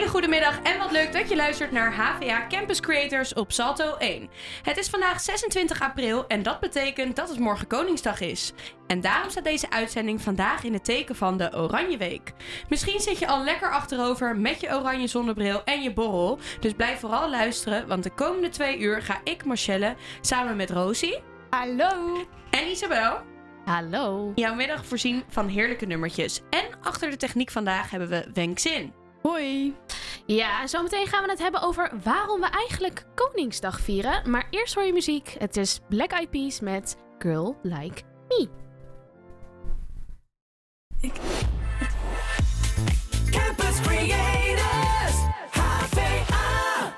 hele 0.00 0.12
goede 0.12 0.28
middag 0.28 0.60
en 0.62 0.78
wat 0.78 0.90
leuk 0.90 1.12
dat 1.12 1.28
je 1.28 1.36
luistert 1.36 1.72
naar 1.72 1.94
HVA 1.94 2.46
Campus 2.48 2.80
Creators 2.80 3.34
op 3.34 3.52
Salto 3.52 3.94
1. 3.96 4.28
Het 4.62 4.76
is 4.76 4.88
vandaag 4.88 5.20
26 5.20 5.80
april 5.82 6.26
en 6.26 6.42
dat 6.42 6.60
betekent 6.60 7.16
dat 7.16 7.28
het 7.28 7.38
morgen 7.38 7.66
Koningsdag 7.66 8.20
is. 8.20 8.52
En 8.86 9.00
daarom 9.00 9.30
staat 9.30 9.44
deze 9.44 9.70
uitzending 9.70 10.20
vandaag 10.20 10.64
in 10.64 10.72
het 10.72 10.84
teken 10.84 11.16
van 11.16 11.36
de 11.36 11.56
Oranje 11.56 11.96
Week. 11.96 12.32
Misschien 12.68 13.00
zit 13.00 13.18
je 13.18 13.26
al 13.26 13.44
lekker 13.44 13.70
achterover 13.70 14.36
met 14.36 14.60
je 14.60 14.74
oranje 14.74 15.06
zonnebril 15.06 15.64
en 15.64 15.82
je 15.82 15.92
borrel. 15.92 16.38
Dus 16.60 16.72
blijf 16.72 17.00
vooral 17.00 17.30
luisteren, 17.30 17.86
want 17.86 18.02
de 18.02 18.10
komende 18.10 18.48
twee 18.48 18.78
uur 18.78 19.02
ga 19.02 19.20
ik, 19.24 19.44
Marcelle, 19.44 19.96
samen 20.20 20.56
met 20.56 20.70
Rosie. 20.70 21.18
Hallo. 21.50 22.26
En 22.50 22.70
Isabel. 22.70 23.18
Hallo. 23.64 24.32
Jouw 24.34 24.54
middag 24.54 24.86
voorzien 24.86 25.24
van 25.28 25.48
heerlijke 25.48 25.86
nummertjes. 25.86 26.40
En 26.50 26.64
achter 26.82 27.10
de 27.10 27.16
techniek 27.16 27.50
vandaag 27.50 27.90
hebben 27.90 28.08
we 28.08 28.30
Wenk 28.34 28.58
Zin. 28.58 28.99
Hoi. 29.22 29.74
Ja, 30.26 30.66
zometeen 30.66 31.06
gaan 31.06 31.24
we 31.24 31.30
het 31.30 31.38
hebben 31.38 31.62
over 31.62 31.90
waarom 32.02 32.40
we 32.40 32.46
eigenlijk 32.46 33.04
Koningsdag 33.14 33.80
vieren. 33.80 34.30
Maar 34.30 34.46
eerst 34.50 34.74
hoor 34.74 34.84
je 34.84 34.92
muziek. 34.92 35.34
Het 35.38 35.56
is 35.56 35.80
Black 35.88 36.10
Eyed 36.10 36.30
Peas 36.30 36.60
met 36.60 36.96
Girl 37.18 37.56
Like 37.62 38.02
Me. 38.28 38.48
Campus 43.30 43.80
Creators, 43.80 45.16
HVA. 45.50 46.94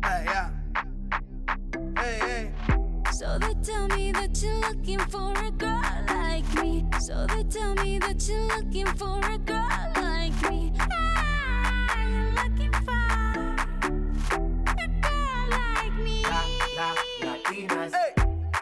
Hey, 0.00 0.22
yeah. 0.24 0.48
Hey, 1.94 2.18
hey. 2.18 2.52
So 3.12 3.38
they 3.38 3.54
tell 3.62 3.86
me 3.86 4.12
that 4.12 4.42
you're 4.42 4.60
looking 4.60 5.00
for 5.00 5.32
a 5.32 5.50
girl 5.50 6.13
like 6.44 6.62
me. 6.62 6.84
So 7.00 7.26
they 7.26 7.44
tell 7.44 7.74
me 7.76 7.98
that 7.98 8.26
you're 8.28 8.46
looking 8.56 8.86
for 8.96 9.18
a 9.18 9.38
girl 9.38 9.68
like 9.96 10.50
me. 10.50 10.72
Ah, 10.78 12.06
you're 12.08 12.32
looking 12.32 12.72
for 12.72 12.92
a 14.70 14.88
girl 15.00 15.46
like 15.50 15.94
me. 15.94 16.22
La, 16.22 16.42
la, 16.76 16.94
latinas. 17.22 17.92
Hey. 17.92 18.14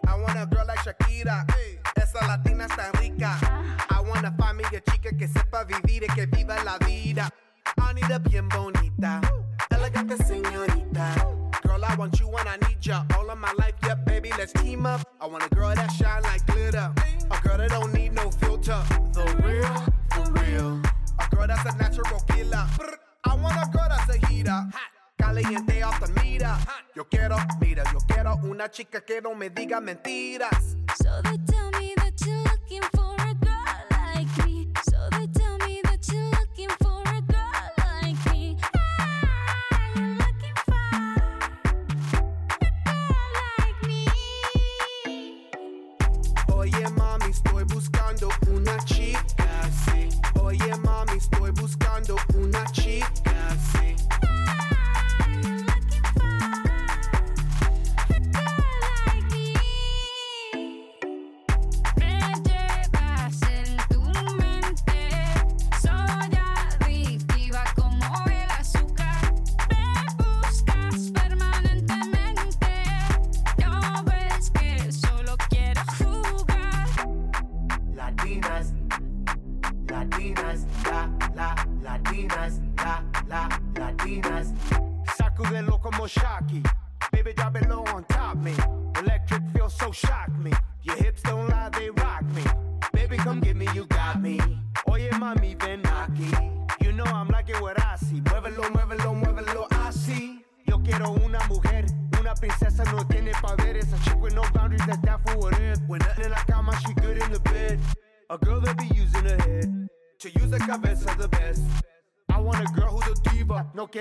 I 0.06 0.20
want 0.20 0.38
a 0.38 0.46
girl 0.46 0.64
like 0.66 0.78
Shakira. 0.80 1.50
Hey. 1.52 1.78
Esa 1.96 2.26
latina 2.26 2.66
está 2.66 2.90
rica. 3.00 3.38
I 3.90 4.00
wanna 4.00 4.34
find 4.38 4.58
me 4.58 4.64
a 4.64 4.80
chica 4.90 5.16
que 5.16 5.28
sepa 5.28 5.64
vivir 5.64 6.04
y 6.04 6.14
que 6.14 6.26
viva 6.26 6.62
la 6.64 6.78
vida. 6.78 7.30
Anita 7.76 8.18
bien 8.18 8.48
bonita. 8.48 9.20
Elegante 9.70 10.16
señorita. 10.24 11.14
Girl, 11.62 11.84
I 11.84 11.94
want 11.96 12.18
you 12.20 12.28
when 12.28 12.46
I 12.48 12.56
need 12.68 12.84
ya. 12.84 13.04
All 13.16 13.30
of 13.30 13.38
my 13.38 13.52
life, 13.58 13.74
yeah, 13.84 13.94
baby, 13.94 14.30
let's 14.36 14.52
team 14.52 14.84
up. 14.86 15.00
I 15.20 15.26
want 15.26 15.44
a 15.44 15.54
girl 15.54 15.74
that 15.74 15.90
shine 15.92 16.22
like 16.22 16.44
glitter. 16.46 16.92
Girl 17.52 17.58
that 17.58 17.70
don't 17.70 17.92
need 17.92 18.14
no 18.14 18.30
filter. 18.30 18.82
The 19.12 19.24
real, 19.44 19.74
for 20.14 20.32
real. 20.40 20.80
A 21.20 21.36
girl 21.36 21.46
that's 21.46 21.66
a 21.66 21.76
natural 21.76 22.18
killer. 22.20 22.66
I 23.24 23.34
want 23.34 23.56
a 23.56 23.68
girl 23.70 23.88
that's 23.90 24.08
a 24.08 24.26
heater. 24.26 24.70
Caliente 25.20 25.82
off 25.82 26.00
the 26.00 26.08
meter. 26.22 26.56
Yo 26.96 27.04
quiero, 27.04 27.36
mira, 27.60 27.84
yo 27.92 27.98
quiero 28.08 28.40
una 28.44 28.70
chica 28.70 29.02
que 29.02 29.20
no 29.20 29.34
me 29.34 29.50
diga 29.50 29.82
mentiras. 29.82 30.78
So 30.96 31.20
they 31.24 31.36
tell 31.46 31.70
me 31.72 31.92
that 31.96 32.14
you're 32.24 32.42
looking 32.44 32.82
for 32.94 33.21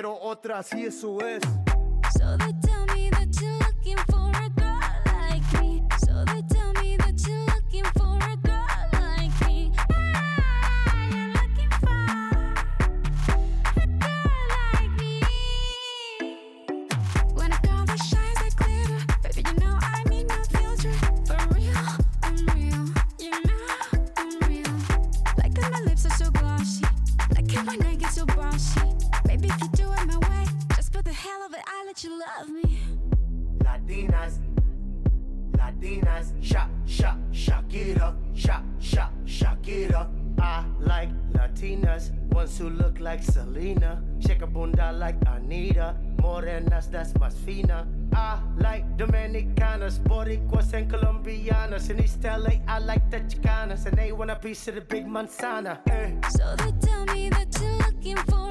quiero 0.01 0.17
otra, 0.19 0.57
así 0.57 0.83
eso 0.83 1.19
es. 1.23 1.60
Of 32.05 32.11
it, 32.11 32.25
I 32.27 32.43
let 32.43 32.49
you 32.49 32.49
love 32.49 32.49
me. 32.49 32.79
Latinas, 33.59 34.39
Latinas, 35.53 36.33
sha, 36.41 36.67
sha, 36.85 37.15
Shakira, 37.31 38.15
sha, 38.33 38.61
sha, 38.79 39.09
Shakira. 39.25 40.09
I 40.39 40.65
like 40.79 41.09
Latinas, 41.33 42.11
ones 42.31 42.57
who 42.57 42.69
look 42.69 42.99
like 42.99 43.23
Selena. 43.23 44.01
Shake 44.19 44.41
a 44.41 44.47
bunda 44.47 44.91
like 44.91 45.15
Anita. 45.27 45.95
Morenas, 46.17 46.89
that's 46.89 47.13
más 47.13 47.33
fina. 47.33 47.87
I 48.13 48.39
like 48.57 48.85
Dominicanas, 48.97 49.99
Boricuas, 49.99 50.73
and 50.73 50.89
Colombianas. 50.89 51.89
In 51.89 52.03
East 52.03 52.23
LA, 52.23 52.61
I 52.67 52.79
like 52.79 53.09
the 53.09 53.21
Chicanas, 53.21 53.85
and 53.85 53.97
they 53.97 54.11
want 54.11 54.31
a 54.31 54.35
piece 54.35 54.67
of 54.67 54.75
the 54.75 54.81
big 54.81 55.07
manzana. 55.07 55.79
Eh. 55.89 56.11
So 56.29 56.55
they 56.57 56.71
tell 56.85 57.05
me 57.05 57.29
that 57.29 57.57
you're 57.59 57.77
looking 57.77 58.17
for 58.17 58.50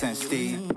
And 0.00 0.16
Steve, 0.16 0.72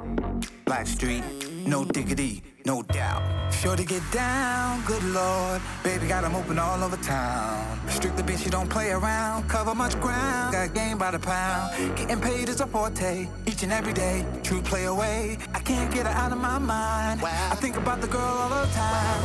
Black 0.65 0.85
Street, 0.85 1.23
no 1.65 1.85
diggity, 1.85 2.43
no 2.65 2.83
doubt. 2.83 3.23
Sure 3.53 3.75
to 3.75 3.83
get 3.85 4.03
down, 4.11 4.83
good 4.85 5.03
lord. 5.05 5.61
Baby 5.85 6.07
got 6.07 6.25
'em 6.25 6.35
open 6.35 6.59
all 6.59 6.83
over 6.83 6.97
town. 6.97 7.79
Strictly 7.87 8.23
bitch, 8.23 8.43
you 8.43 8.51
don't 8.51 8.69
play 8.69 8.91
around. 8.91 9.47
Cover 9.47 9.73
much 9.73 9.97
ground, 10.01 10.51
got 10.51 10.73
game 10.73 10.97
by 10.97 11.11
the 11.11 11.19
pound. 11.19 11.71
Getting 11.95 12.19
paid 12.19 12.49
is 12.49 12.59
a 12.59 12.67
forte, 12.67 13.27
each 13.47 13.63
and 13.63 13.71
every 13.71 13.93
day. 13.93 14.25
True 14.43 14.61
play 14.61 14.83
away, 14.83 15.37
I 15.53 15.59
can't 15.59 15.89
get 15.93 16.05
her 16.05 16.15
out 16.23 16.33
of 16.33 16.39
my 16.39 16.59
mind. 16.59 17.23
I 17.23 17.55
think 17.55 17.77
about 17.77 18.01
the 18.01 18.07
girl 18.07 18.35
all 18.41 18.49
the 18.49 18.67
time. 18.73 19.21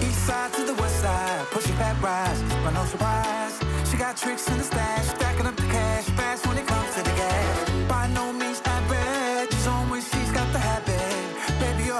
East 0.00 0.24
side 0.26 0.52
to 0.52 0.62
the 0.64 0.74
west 0.80 1.00
side, 1.02 1.44
pushing 1.50 1.76
back 1.76 2.00
rise, 2.00 2.40
but 2.62 2.72
no 2.72 2.84
surprise. 2.86 3.54
She 3.90 3.96
got 3.96 4.16
tricks 4.16 4.46
in 4.46 4.58
the 4.58 4.64
stash, 4.64 5.06
stacking 5.16 5.46
up 5.46 5.54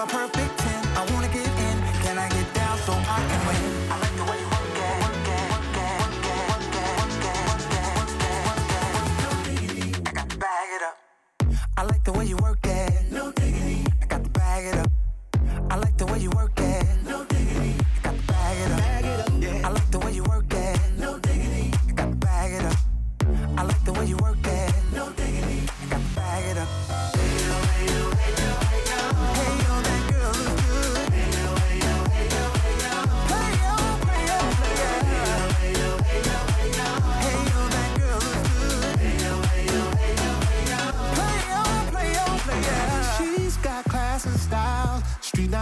a 0.04 0.06
perfect 0.06 0.58
10. 0.58 0.84
I 0.98 1.12
wanna 1.12 1.28
get 1.28 1.46
in. 1.46 1.76
Can 2.02 2.18
I 2.18 2.28
get 2.28 2.54
down 2.54 2.76
so 2.78 2.92
I 2.92 3.20
can 3.28 3.40
win? 3.48 3.62
I 3.92 3.96
like 4.02 4.16
the 4.20 4.24
way 4.30 4.38
you 4.42 4.48
work 4.54 4.78
it. 4.78 5.04
I 11.76 11.82
like 11.82 12.04
the 12.04 12.12
way 12.12 12.26
you 12.26 12.36
work 12.36 12.66
it. 12.66 13.12
No 13.12 13.32
diggity. 13.32 13.86
I 14.02 14.06
got 14.06 14.24
to 14.24 14.30
bag 14.30 14.64
it 14.66 14.78
up. 14.78 14.90
I 15.70 15.76
like 15.76 15.96
the 15.96 16.06
way 16.06 16.18
you 16.18 16.30
work 16.30 16.58
it. 16.58 16.86
No 17.04 17.24
diggity. 17.24 17.74
I 17.98 18.00
got 18.02 18.14
to 18.14 18.26
bag 18.32 18.56
it 18.64 18.72
up. 18.72 18.78
Bag 18.78 19.04
it 19.04 19.20
up 19.20 19.32
yeah. 19.42 19.68
I 19.68 19.70
like 19.70 19.90
the 19.90 19.98
way 19.98 20.12
you 20.12 20.22
work 20.22 20.28
it. 20.28 20.33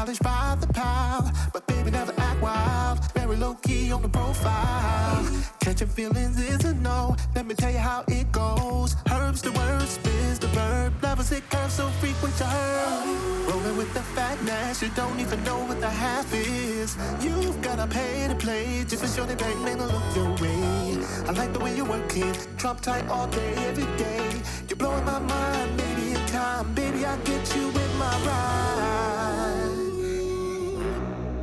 by 0.04 0.56
the 0.58 0.66
pile, 0.72 1.30
but 1.52 1.64
baby 1.68 1.90
never 1.92 2.12
act 2.18 2.42
wild. 2.42 2.98
Very 3.14 3.36
low 3.36 3.54
key 3.54 3.92
on 3.92 4.02
the 4.02 4.08
profile. 4.08 5.24
Catching 5.60 5.86
feelings 5.86 6.40
is 6.40 6.64
a 6.64 6.74
no. 6.74 7.16
Let 7.36 7.46
me 7.46 7.54
tell 7.54 7.70
you 7.70 7.78
how 7.78 8.02
it 8.08 8.32
goes. 8.32 8.96
Herbs 9.12 9.42
the 9.42 9.52
words, 9.52 9.98
biz 9.98 10.40
the 10.40 10.48
verb. 10.48 10.92
Lovers 11.02 11.30
it 11.30 11.48
curves 11.50 11.74
so 11.74 11.86
frequent 12.00 12.36
to 12.38 12.44
her. 12.44 13.48
Rolling 13.48 13.76
with 13.76 13.94
the 13.94 14.02
fatness, 14.16 14.82
you 14.82 14.88
don't 14.96 15.20
even 15.20 15.42
know 15.44 15.58
what 15.66 15.80
the 15.80 15.90
half 15.90 16.34
is. 16.34 16.96
You've 17.20 17.62
gotta 17.62 17.86
pay 17.86 18.26
to 18.26 18.34
play 18.34 18.84
just 18.88 19.04
for 19.04 19.08
show 19.08 19.24
the 19.24 19.36
bank 19.36 19.60
man 19.60 19.78
to 19.78 19.86
look 19.86 20.16
your 20.16 20.32
way. 20.42 20.98
I 21.28 21.32
like 21.32 21.52
the 21.52 21.60
way 21.60 21.76
you 21.76 21.84
work 21.84 22.16
it. 22.16 22.48
drop 22.56 22.80
tight 22.80 23.06
all 23.08 23.28
day, 23.28 23.54
every 23.68 23.86
day. 23.96 24.42
You're 24.68 24.78
blowing 24.78 25.04
my 25.04 25.20
mind, 25.20 25.76
maybe 25.76 26.10
in 26.10 26.26
time, 26.26 26.74
baby 26.74 27.06
I 27.06 27.16
get 27.18 27.54
you 27.54 27.68
in 27.68 27.98
my 27.98 28.14
ride. 28.26 29.61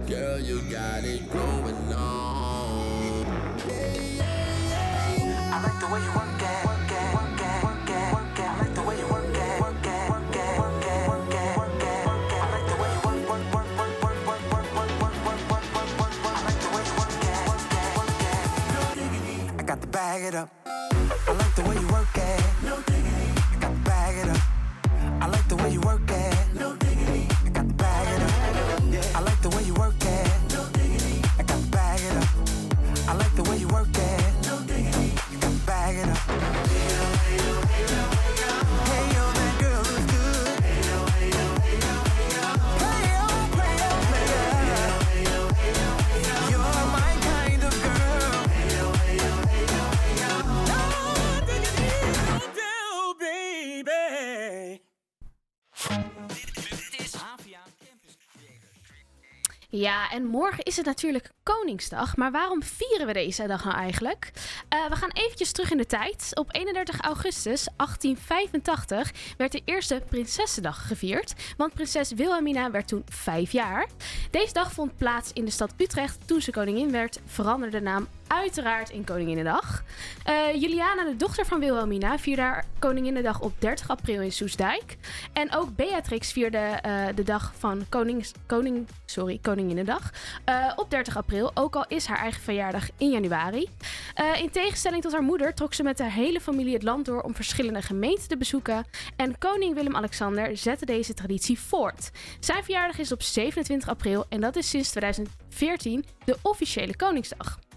Girl, 0.09 0.39
you 0.39 0.59
got 0.63 1.03
it 1.03 1.31
going 1.31 1.93
on. 1.93 3.25
I 5.53 5.61
like 5.63 5.79
the 5.79 5.87
way 5.87 6.01
you 6.01 6.11
work. 6.17 6.29
Bag 19.91 20.23
it 20.23 20.35
up. 20.35 20.49
I 20.65 21.31
like 21.33 21.55
the 21.55 21.63
way 21.63 21.75
you 21.75 21.87
work 21.87 22.15
it. 22.15 22.43
No 22.63 22.75
diggity. 22.85 23.33
I 23.51 23.57
got 23.59 23.71
to 23.71 23.79
bag 23.79 24.17
it 24.17 24.29
up. 24.29 24.41
I 25.21 25.27
like 25.27 25.47
the 25.47 25.55
way 25.55 25.71
you 25.71 25.81
work 25.81 26.01
it. 26.09 26.38
Ja, 59.71 60.11
en 60.11 60.25
morgen 60.25 60.63
is 60.63 60.77
het 60.77 60.85
natuurlijk 60.85 61.31
Koningsdag. 61.43 62.15
Maar 62.17 62.31
waarom 62.31 62.63
vieren 62.63 63.07
we 63.07 63.13
deze 63.13 63.47
dag 63.47 63.63
nou 63.63 63.77
eigenlijk? 63.77 64.31
Eh, 64.69 64.85
we 64.89 64.95
gaan 64.95 65.09
eventjes 65.13 65.51
terug 65.51 65.71
in 65.71 65.77
de 65.77 65.85
tijd. 65.85 66.31
Op 66.33 66.55
31 66.55 67.01
augustus 67.01 67.67
1885 67.75 69.11
werd 69.37 69.51
de 69.51 69.61
eerste 69.65 70.01
Prinsessendag 70.09 70.87
gevierd. 70.87 71.33
Want 71.57 71.73
prinses 71.73 72.11
Wilhelmina 72.11 72.71
werd 72.71 72.87
toen 72.87 73.03
vijf 73.11 73.51
jaar. 73.51 73.87
Deze 74.31 74.53
dag 74.53 74.71
vond 74.71 74.97
plaats 74.97 75.33
in 75.33 75.45
de 75.45 75.51
stad 75.51 75.73
Utrecht. 75.77 76.27
Toen 76.27 76.41
ze 76.41 76.51
koningin 76.51 76.91
werd, 76.91 77.19
veranderde 77.25 77.77
de 77.77 77.83
naam 77.83 78.07
uiteraard 78.29 78.89
in 78.89 79.03
Koninginnedag. 79.03 79.83
Eh 80.23 80.61
Juliana, 80.61 81.03
de 81.03 81.15
dochter 81.15 81.45
van 81.45 81.59
Wilhelmina, 81.59 82.17
vierde 82.17 82.41
haar 82.41 82.65
Koninginnedag 82.79 83.39
op 83.41 83.53
30 83.59 83.89
april 83.89 84.21
in 84.21 84.31
Soesdijk. 84.31 84.97
En 85.33 85.55
ook 85.55 85.75
Beatrix 85.75 86.31
vierde 86.31 86.57
eh, 86.57 87.05
de 87.15 87.23
dag 87.23 87.53
van 87.57 87.85
Konings, 87.89 88.31
Koning, 88.45 88.87
sorry, 89.05 89.39
Koninginnedag 89.41 90.11
eh, 90.45 90.71
op 90.75 90.89
30 90.89 91.17
april. 91.17 91.51
Ook 91.53 91.75
al 91.75 91.85
is 91.87 92.05
haar 92.05 92.17
eigen 92.17 92.41
verjaardag 92.41 92.89
in 92.97 93.09
januari. 93.09 93.69
In 94.41 94.49
tegenstelling 94.49 95.01
tot 95.01 95.11
haar 95.11 95.21
moeder 95.21 95.53
trok 95.53 95.73
ze 95.73 95.83
met 95.83 95.99
haar 95.99 96.11
hele 96.11 96.41
familie 96.41 96.73
het 96.73 96.83
land 96.83 97.05
door 97.05 97.21
om 97.21 97.35
verschillende 97.35 97.81
gemeenten 97.81 98.27
te 98.27 98.37
bezoeken. 98.37 98.85
En 99.15 99.37
koning 99.37 99.73
Willem-Alexander 99.73 100.57
zette 100.57 100.85
deze 100.85 101.13
traditie 101.13 101.59
voort. 101.59 102.11
Zijn 102.39 102.63
verjaardag 102.63 102.97
is 102.97 103.11
op 103.11 103.21
27 103.21 103.89
april 103.89 104.25
en 104.29 104.41
dat 104.41 104.55
is 104.55 104.69
sinds 104.69 104.89
2014 104.89 106.05
de 106.25 106.37
officiële 106.41 106.95
Koningsdag. 106.95 107.68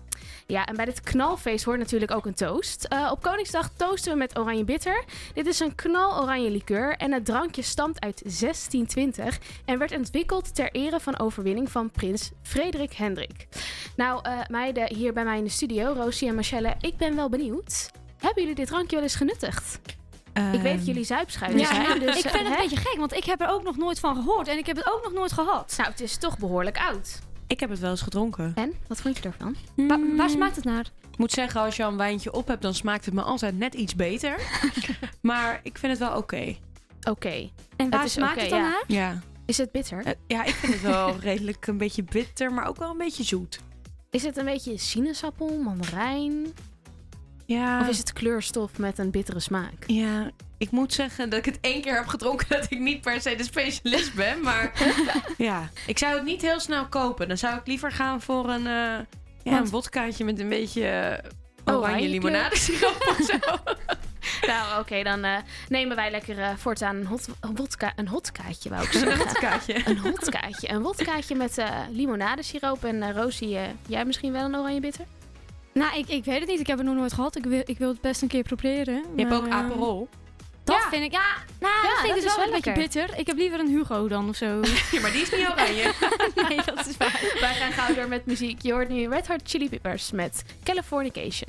Ja, 0.46 0.66
en 0.66 0.76
bij 0.76 0.84
dit 0.84 1.00
knalfeest 1.00 1.64
hoort 1.64 1.78
natuurlijk 1.78 2.10
ook 2.10 2.26
een 2.26 2.34
toast. 2.34 2.84
Eh, 2.84 3.08
op 3.10 3.22
Koningsdag 3.22 3.70
toosten 3.76 4.12
we 4.12 4.18
met 4.18 4.38
oranje 4.38 4.64
bitter. 4.64 5.04
Dit 5.34 5.46
is 5.46 5.60
een 5.60 5.74
knaloranje 5.74 6.50
liqueur 6.50 6.96
en 6.96 7.12
het 7.12 7.24
drankje 7.24 7.62
stamt 7.62 8.00
uit 8.00 8.22
1620 8.24 9.38
en 9.64 9.78
werd 9.78 9.96
ontwikkeld 9.96 10.54
ter 10.54 10.70
ere 10.70 11.00
van 11.00 11.18
overwinning 11.18 11.70
van 11.70 11.90
prins 11.90 12.30
Frederik 12.42 12.92
Hendrik. 12.92 13.46
Nou, 13.96 14.20
eh, 14.22 14.38
meiden 14.48 14.94
hier 14.94 15.12
bij 15.12 15.24
mij 15.24 15.38
in 15.38 15.44
de 15.44 15.50
studio, 15.50 15.92
Rosie 15.92 16.28
en 16.28 16.34
Michelle, 16.34 16.74
ik 16.80 16.96
ben 16.96 17.16
wel 17.16 17.28
benieuwd. 17.28 17.90
Hebben 18.18 18.42
jullie 18.42 18.56
dit 18.56 18.66
drankje 18.66 18.94
wel 18.96 19.04
eens 19.04 19.14
genuttigd? 19.14 19.80
ik 20.52 20.60
weet 20.60 20.76
dat 20.76 20.86
jullie 20.86 21.04
zuipschuiven 21.04 21.60
Ja, 21.60 21.66
zijn. 21.66 21.98
Dus, 22.00 22.16
ik 22.16 22.28
vind 22.28 22.32
het 22.32 22.46
hè? 22.46 22.54
een 22.54 22.68
beetje 22.68 22.76
gek, 22.76 22.98
want 22.98 23.12
ik 23.12 23.24
heb 23.24 23.40
er 23.40 23.48
ook 23.48 23.62
nog 23.62 23.76
nooit 23.76 24.00
van 24.00 24.14
gehoord 24.16 24.48
en 24.48 24.58
ik 24.58 24.66
heb 24.66 24.76
het 24.76 24.90
ook 24.92 25.02
nog 25.02 25.12
nooit 25.12 25.32
gehad. 25.32 25.74
Nou, 25.76 25.90
het 25.90 26.00
is 26.00 26.16
toch 26.16 26.38
behoorlijk 26.38 26.78
oud. 26.78 27.18
Ik 27.46 27.60
heb 27.60 27.70
het 27.70 27.78
wel 27.78 27.90
eens 27.90 28.02
gedronken. 28.02 28.52
En, 28.54 28.72
wat 28.88 29.00
vond 29.00 29.16
je 29.16 29.22
ervan? 29.22 29.56
Wa- 29.74 30.16
waar 30.16 30.30
smaakt 30.30 30.56
het 30.56 30.64
naar? 30.64 30.90
Ik 31.10 31.18
moet 31.18 31.32
zeggen, 31.32 31.60
als 31.60 31.76
je 31.76 31.84
al 31.84 31.90
een 31.90 31.96
wijntje 31.96 32.32
op 32.32 32.46
hebt, 32.48 32.62
dan 32.62 32.74
smaakt 32.74 33.04
het 33.04 33.14
me 33.14 33.22
altijd 33.22 33.58
net 33.58 33.74
iets 33.74 33.94
beter. 33.94 34.40
maar 35.20 35.60
ik 35.62 35.78
vind 35.78 35.92
het 35.98 36.08
wel 36.08 36.16
oké. 36.16 36.56
Oké. 37.08 37.50
En 37.76 37.90
waar 37.90 38.04
is 38.04 38.12
smaakt 38.12 38.40
het 38.40 38.50
dan 38.50 38.58
ja. 38.58 38.68
naar? 38.68 38.84
Ja. 38.86 39.20
Is 39.46 39.58
het 39.58 39.72
bitter? 39.72 40.04
Eh, 40.04 40.12
ja, 40.26 40.44
ik 40.44 40.54
vind 40.54 40.72
het 40.72 40.82
wel 40.82 41.18
redelijk 41.30 41.66
een 41.66 41.78
beetje 41.78 42.02
bitter, 42.02 42.52
maar 42.52 42.66
ook 42.66 42.76
wel 42.76 42.90
een 42.90 42.98
beetje 42.98 43.24
zoet. 43.24 43.60
Is 44.10 44.22
het 44.22 44.36
een 44.36 44.44
beetje 44.44 44.78
sinaasappel, 44.78 45.58
mandarijn? 45.62 46.46
Ja. 47.46 47.80
Of 47.80 47.88
is 47.88 47.98
het 47.98 48.12
kleurstof 48.12 48.78
met 48.78 48.98
een 48.98 49.10
bittere 49.10 49.40
smaak? 49.40 49.84
Ja, 49.86 50.30
ik 50.58 50.70
moet 50.70 50.92
zeggen 50.92 51.30
dat 51.30 51.38
ik 51.38 51.44
het 51.44 51.58
één 51.60 51.80
keer 51.82 51.94
heb 51.96 52.06
gedronken 52.06 52.46
dat 52.48 52.66
ik 52.70 52.78
niet 52.78 53.00
per 53.00 53.20
se 53.20 53.34
de 53.36 53.44
specialist 53.44 54.14
ben. 54.14 54.40
Maar 54.42 54.72
ja, 55.38 55.70
ik 55.86 55.98
zou 55.98 56.14
het 56.14 56.24
niet 56.24 56.42
heel 56.42 56.60
snel 56.60 56.86
kopen. 56.86 57.28
Dan 57.28 57.38
zou 57.38 57.56
ik 57.58 57.66
liever 57.66 57.92
gaan 57.92 58.20
voor 58.20 58.48
een, 58.48 58.62
ja, 58.62 59.06
Want- 59.42 59.64
een 59.64 59.70
wodkaatje 59.70 60.24
met 60.24 60.38
een 60.40 60.48
beetje 60.48 60.86
eh, 60.86 61.30
Oh, 61.64 61.74
oranje 61.80 62.08
limonadesiroop 62.08 63.14
of 63.18 63.26
zo. 63.26 63.38
Nou, 64.46 64.80
oké, 64.80 65.02
dan 65.02 65.24
eh, 65.24 65.36
nemen 65.68 65.96
wij 65.96 66.10
lekker 66.10 66.38
eh, 66.38 66.48
voortaan 66.56 66.96
een, 66.96 67.06
hot, 67.06 67.28
een, 67.40 67.56
wodka, 67.56 67.92
een 67.96 68.08
hotkaatje, 68.08 68.68
wou 68.68 68.82
ik 68.84 68.92
Een 68.94 69.00
zeggen. 69.00 69.18
wodkaatje. 69.26 69.88
een 69.88 69.98
hotkaatje. 69.98 70.70
Een 70.70 70.82
wodkaatje 70.82 71.34
met 71.34 71.62
limonadesiroop. 71.90 72.84
En 72.84 73.12
Rosie, 73.12 73.58
jij 73.88 74.04
misschien 74.04 74.32
wel 74.32 74.44
een 74.44 74.56
oranje 74.56 74.80
bitter? 74.80 75.04
Nou, 75.74 75.98
ik, 75.98 76.08
ik 76.08 76.24
weet 76.24 76.38
het 76.40 76.48
niet. 76.48 76.60
Ik 76.60 76.66
heb 76.66 76.78
het 76.78 76.86
nog 76.86 76.96
nooit 76.96 77.12
gehad. 77.12 77.36
Ik 77.36 77.44
wil, 77.44 77.62
ik 77.64 77.78
wil 77.78 77.88
het 77.88 78.00
best 78.00 78.22
een 78.22 78.28
keer 78.28 78.42
proberen. 78.42 78.94
Je 78.94 79.02
hebt 79.16 79.28
maar, 79.28 79.38
ook 79.38 79.46
eh, 79.46 79.52
Aperol. 79.54 80.08
Dat 80.64 80.76
Ja. 80.76 80.88
vind 80.88 81.04
ik, 81.04 81.12
ja, 81.12 81.22
nou, 81.60 81.74
Ja, 81.74 81.90
dat 81.90 81.98
vind 82.00 82.08
ik 82.08 82.14
dus 82.14 82.24
is 82.24 82.36
wel 82.36 82.44
wel 82.44 82.54
een 82.54 82.60
beetje 82.62 82.80
bitter. 82.80 83.18
Ik 83.18 83.26
heb 83.26 83.36
liever 83.36 83.60
een 83.60 83.68
Hugo 83.68 84.08
dan 84.08 84.28
of 84.28 84.36
zo. 84.36 84.46
Ja, 84.92 85.00
maar 85.00 85.12
die 85.12 85.22
is 85.22 85.30
niet 85.30 85.48
oranje. 85.48 85.92
nee, 86.48 86.58
dat 86.64 86.86
is 86.86 86.96
waar. 86.96 87.20
Wij 87.40 87.54
gaan 87.54 87.72
gauw 87.72 87.94
door 87.94 88.08
met 88.08 88.26
muziek. 88.26 88.62
Je 88.62 88.72
hoort 88.72 88.88
nu 88.88 89.08
Red 89.08 89.26
Hot 89.26 89.40
Chili 89.44 89.68
Peppers 89.68 90.10
met 90.10 90.44
Californication. 90.64 91.48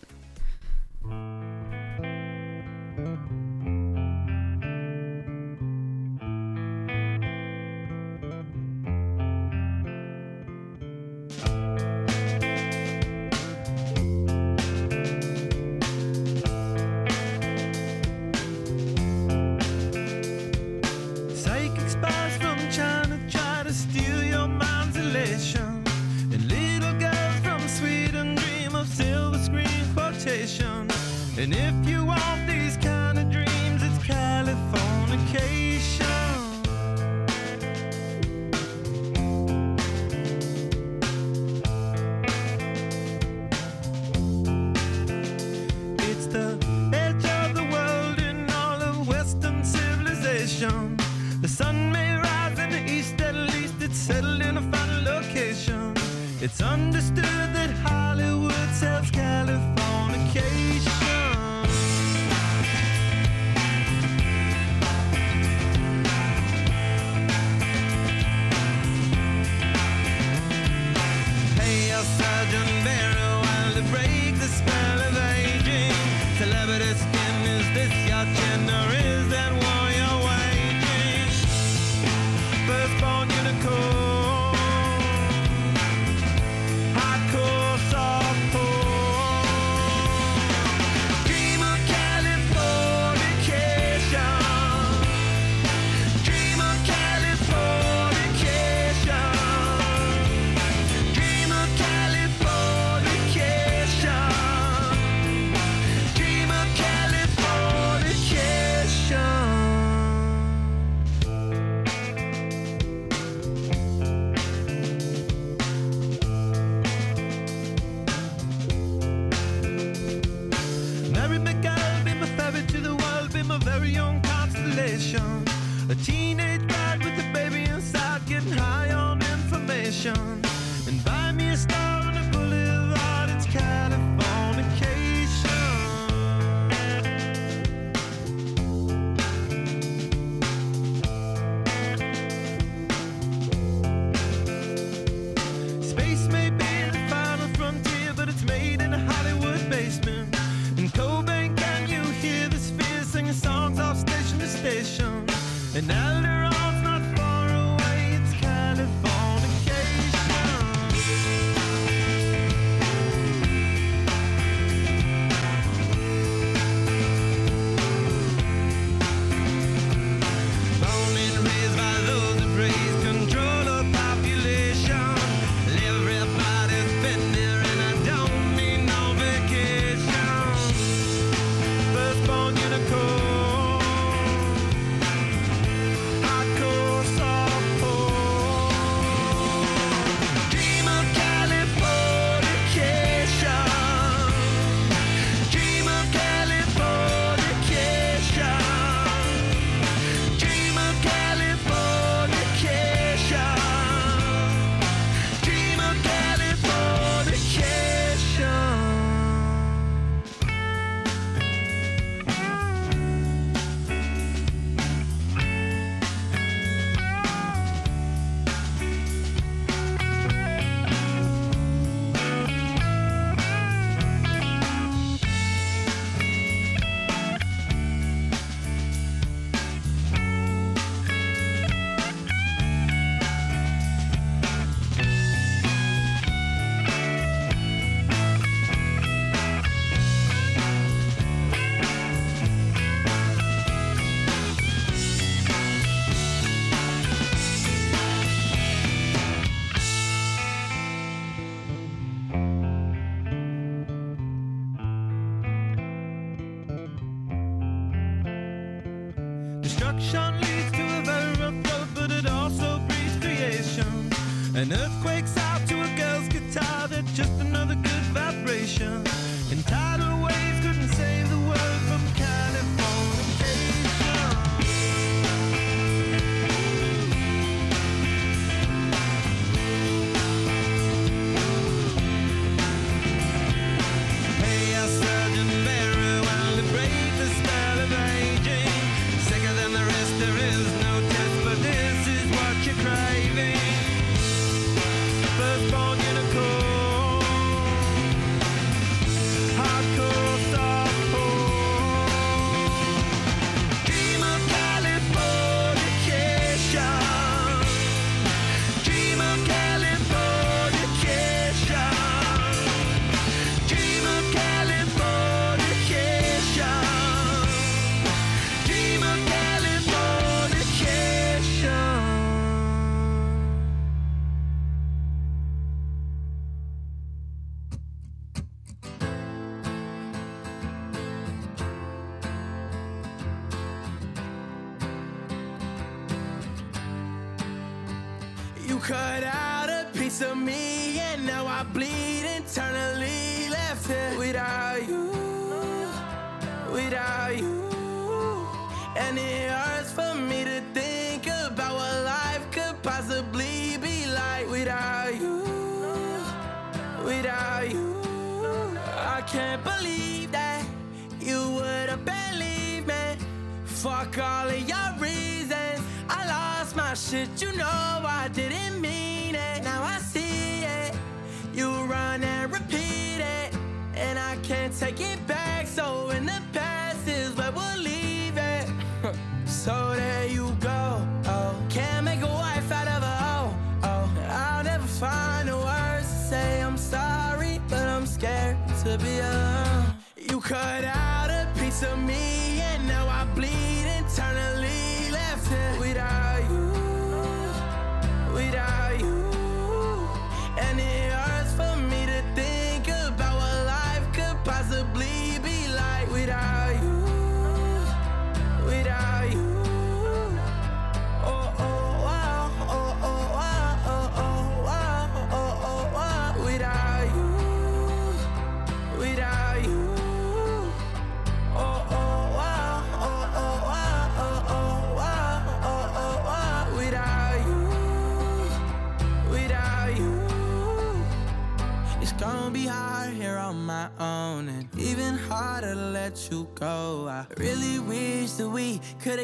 It's 56.43 56.61
understood 56.61 57.42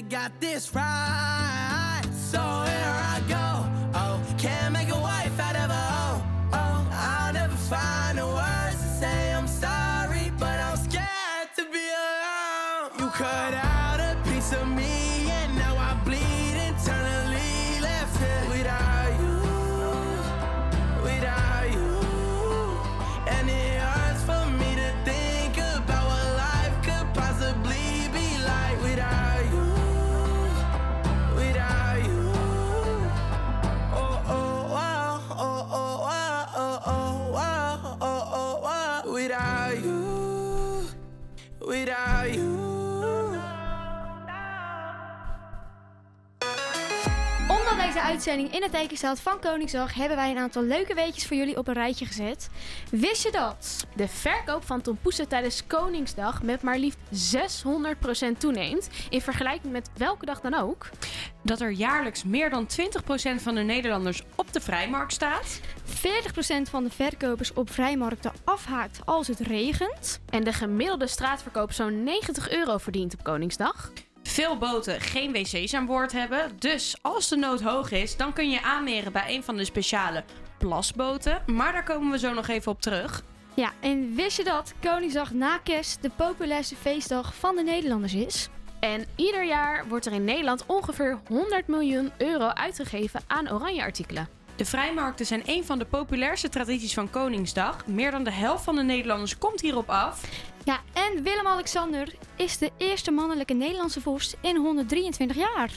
got 0.09 0.31
this 0.39 0.73
right. 0.73 1.08
In 48.29 48.61
het 48.61 48.71
teken 48.71 48.97
staat 48.97 49.19
van 49.19 49.39
Koningsdag, 49.39 49.93
hebben 49.93 50.17
wij 50.17 50.31
een 50.31 50.37
aantal 50.37 50.63
leuke 50.63 50.93
weetjes 50.93 51.27
voor 51.27 51.37
jullie 51.37 51.57
op 51.57 51.67
een 51.67 51.73
rijtje 51.73 52.05
gezet. 52.05 52.49
Wist 52.91 53.23
je 53.23 53.31
dat? 53.31 53.87
De 53.95 54.07
verkoop 54.07 54.65
van 54.65 54.81
tompoesen 54.81 55.27
tijdens 55.27 55.67
Koningsdag 55.67 56.43
met 56.43 56.61
maar 56.61 56.77
liefst 56.77 56.97
600% 58.33 58.37
toeneemt. 58.37 58.89
In 59.09 59.21
vergelijking 59.21 59.73
met 59.73 59.89
welke 59.97 60.25
dag 60.25 60.41
dan 60.41 60.53
ook. 60.53 60.89
Dat 61.43 61.61
er 61.61 61.71
jaarlijks 61.71 62.23
meer 62.23 62.49
dan 62.49 62.67
20% 63.37 63.41
van 63.41 63.55
de 63.55 63.61
Nederlanders 63.61 64.23
op 64.35 64.53
de 64.53 64.61
vrijmarkt 64.61 65.13
staat. 65.13 65.59
40% 65.85 66.69
van 66.69 66.83
de 66.83 66.89
verkopers 66.89 67.53
op 67.53 67.71
vrijmarkten 67.71 68.31
afhaakt 68.43 68.99
als 69.05 69.27
het 69.27 69.39
regent. 69.39 70.19
En 70.29 70.43
de 70.43 70.53
gemiddelde 70.53 71.07
straatverkoop 71.07 71.71
zo'n 71.71 72.03
90 72.03 72.51
euro 72.51 72.77
verdient 72.77 73.13
op 73.13 73.23
Koningsdag. 73.23 73.91
Veel 74.29 74.57
boten 74.57 75.01
geen 75.01 75.31
wc's 75.31 75.73
aan 75.73 75.85
boord 75.85 76.11
hebben. 76.11 76.51
Dus 76.59 76.95
als 77.01 77.29
de 77.29 77.35
nood 77.35 77.61
hoog 77.61 77.91
is, 77.91 78.17
dan 78.17 78.33
kun 78.33 78.49
je 78.49 78.61
aanmeren 78.61 79.11
bij 79.11 79.35
een 79.35 79.43
van 79.43 79.57
de 79.57 79.65
speciale 79.65 80.23
plasboten. 80.57 81.41
Maar 81.45 81.71
daar 81.71 81.83
komen 81.83 82.11
we 82.11 82.19
zo 82.19 82.33
nog 82.33 82.47
even 82.47 82.71
op 82.71 82.81
terug. 82.81 83.23
Ja, 83.53 83.71
en 83.79 84.15
wist 84.15 84.37
je 84.37 84.43
dat 84.43 84.73
Koningsdag 84.81 85.33
na 85.33 85.57
kerst 85.57 86.01
de 86.01 86.09
populairste 86.15 86.75
feestdag 86.75 87.35
van 87.35 87.55
de 87.55 87.63
Nederlanders 87.63 88.13
is? 88.13 88.49
En 88.79 89.05
ieder 89.15 89.45
jaar 89.45 89.87
wordt 89.87 90.05
er 90.05 90.13
in 90.13 90.23
Nederland 90.23 90.63
ongeveer 90.65 91.19
100 91.27 91.67
miljoen 91.67 92.11
euro 92.17 92.47
uitgegeven 92.47 93.21
aan 93.27 93.51
oranje 93.51 93.81
artikelen. 93.81 94.29
De 94.55 94.65
vrijmarkten 94.65 95.25
zijn 95.25 95.41
een 95.45 95.65
van 95.65 95.79
de 95.79 95.85
populairste 95.85 96.49
tradities 96.49 96.93
van 96.93 97.09
Koningsdag. 97.09 97.87
Meer 97.87 98.11
dan 98.11 98.23
de 98.23 98.31
helft 98.31 98.63
van 98.63 98.75
de 98.75 98.83
Nederlanders 98.83 99.37
komt 99.37 99.61
hierop 99.61 99.89
af. 99.89 100.23
Ja, 100.69 100.81
en 100.93 101.23
Willem-Alexander 101.23 102.15
is 102.35 102.57
de 102.57 102.71
eerste 102.77 103.11
mannelijke 103.11 103.53
Nederlandse 103.53 104.01
vorst 104.01 104.37
in 104.41 104.55
123 104.55 105.37
jaar. 105.37 105.71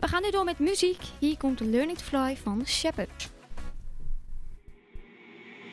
We 0.00 0.08
gaan 0.08 0.22
nu 0.22 0.30
door 0.30 0.44
met 0.44 0.58
muziek. 0.58 1.02
Hier 1.18 1.36
komt 1.36 1.60
Learning 1.60 1.98
to 1.98 2.04
Fly 2.04 2.36
van 2.42 2.66
Shepard. 2.66 3.30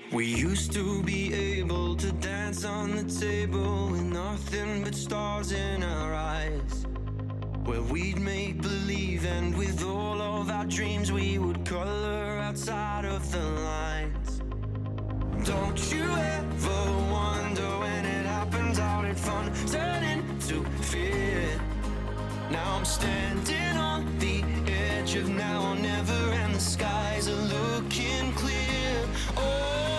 We 0.10 0.46
used 0.48 0.72
to 0.72 1.04
be 1.04 1.60
able 1.62 1.96
to 1.96 2.18
dance 2.20 2.68
on 2.68 2.90
the 2.96 3.20
table 3.20 3.92
with 3.92 4.02
nothing 4.02 4.84
but 4.84 4.96
stars 4.96 5.52
in 5.52 5.84
our 5.84 6.14
eyes. 6.14 6.82
Where 7.64 7.84
we'd 7.84 8.20
make 8.20 8.56
believe, 8.62 9.30
and 9.38 9.58
with 9.58 9.84
all 9.84 10.22
of 10.22 10.50
our 10.50 10.68
dreams, 10.68 11.12
we 11.12 11.40
would 11.40 11.70
color 11.70 12.40
outside 12.48 13.06
of 13.06 13.32
the 13.32 13.62
lines. 13.64 14.17
Don't 15.44 15.92
you 15.92 16.04
ever 16.04 16.92
wonder 17.12 17.68
when 17.80 18.06
it 18.06 18.26
happens, 18.26 18.78
how 18.78 19.02
did 19.04 19.18
fun 19.18 19.52
turn 19.68 20.04
into 20.04 20.64
fear? 20.84 21.60
Now 22.52 22.76
I'm 22.76 22.86
standing 22.86 23.78
on 23.78 24.18
the 24.20 24.44
edge 24.72 25.16
of 25.16 25.30
now 25.30 25.72
or 25.72 25.76
never, 25.76 26.34
and 26.42 26.54
the 26.56 26.60
skies 26.60 27.28
are 27.30 27.36
looking 27.36 28.34
clear. 28.34 29.08
Oh, 29.38 29.97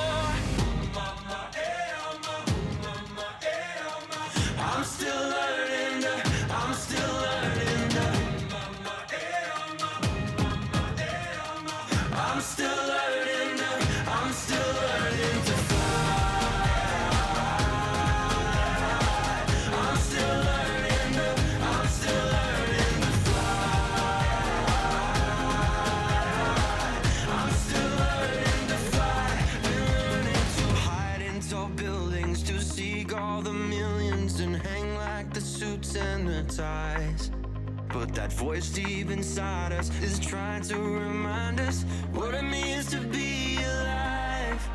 buildings 32.28 32.42
to 32.42 32.60
seek 32.60 33.14
all 33.14 33.40
the 33.40 33.52
millions 33.52 34.40
and 34.40 34.56
hang 34.56 34.94
like 34.96 35.32
the 35.32 35.40
suits 35.40 35.96
and 35.96 36.28
the 36.28 36.42
ties. 36.54 37.30
But 37.92 38.14
that 38.14 38.32
voice 38.32 38.68
deep 38.68 39.10
inside 39.10 39.72
us 39.72 39.90
is 40.02 40.18
trying 40.18 40.62
to 40.64 40.76
remind 40.78 41.58
us 41.60 41.84
what 42.12 42.34
it 42.34 42.42
means 42.42 42.90
to 42.90 43.00
be 43.00 43.56
alive. 43.62 44.68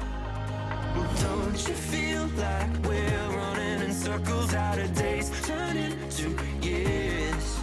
Don't 1.21 1.67
you 1.67 1.75
feel 1.75 2.25
like 2.37 2.71
we're 2.87 3.29
running 3.37 3.81
in 3.87 3.93
circles 3.93 4.53
out 4.55 4.79
of 4.79 4.95
days, 4.95 5.29
turning 5.43 5.95
to 6.09 6.35
years? 6.61 7.59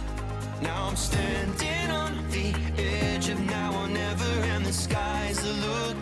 Now 0.61 0.87
I'm 0.87 0.95
standing 0.95 1.91
on 1.91 2.13
the 2.31 2.53
edge 2.77 3.27
of 3.29 3.39
now 3.41 3.73
or 3.81 3.87
never, 3.89 4.31
and 4.53 4.65
the 4.65 4.73
skies 4.73 5.39
are 5.45 5.59
looking 5.67 6.00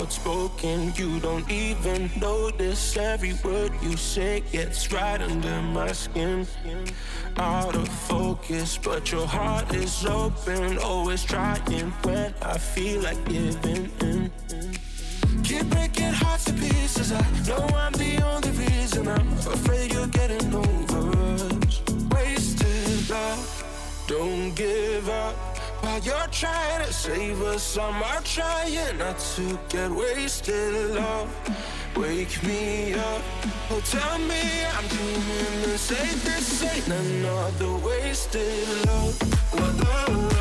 outspoken, 0.00 0.92
you 0.96 1.20
don't 1.20 1.48
even 1.50 2.10
notice 2.18 2.96
every 2.96 3.34
word 3.44 3.70
you 3.82 3.96
say 3.96 4.40
gets 4.50 4.90
right 4.92 5.20
under 5.20 5.60
my 5.60 5.92
skin. 5.92 6.46
Out 7.36 7.74
of 7.74 7.88
focus, 7.88 8.78
but 8.78 9.12
your 9.12 9.26
heart 9.26 9.74
is 9.74 10.06
open, 10.06 10.78
always 10.78 11.22
trying 11.22 11.90
when 12.02 12.34
I 12.42 12.56
feel 12.56 13.02
like 13.02 13.22
giving 13.26 13.90
in. 14.00 14.30
Keep 15.44 15.66
breaking 15.70 16.14
hearts 16.14 16.44
to 16.46 16.52
pieces. 16.54 17.12
I 17.12 17.24
know 17.46 17.66
I'm 17.76 17.92
the 17.92 18.22
only 18.24 18.50
reason. 18.50 19.06
I'm 19.06 19.32
afraid 19.38 19.92
you're 19.92 20.06
getting 20.06 20.54
over 20.54 21.02
us. 21.34 21.82
Wasted 22.10 23.10
love, 23.10 24.04
don't 24.08 24.54
give 24.54 25.08
up. 25.08 25.49
While 25.90 26.02
you're 26.02 26.28
trying 26.30 26.86
to 26.86 26.92
save 26.92 27.42
us, 27.42 27.76
I'm 27.76 28.00
trying 28.22 28.96
not 28.96 29.18
to 29.34 29.58
get 29.68 29.90
wasted. 29.90 30.94
Love, 30.94 31.28
wake 31.96 32.40
me 32.44 32.94
up. 32.94 33.22
Oh, 33.70 33.80
tell 33.84 34.18
me 34.20 34.40
I'm 34.76 34.86
doing 34.86 35.62
the 35.62 35.76
same. 35.76 36.18
This 36.22 36.62
ain't 36.62 36.86
another 36.86 37.72
wasted 37.84 38.86
love, 38.86 39.18
love, 39.52 40.39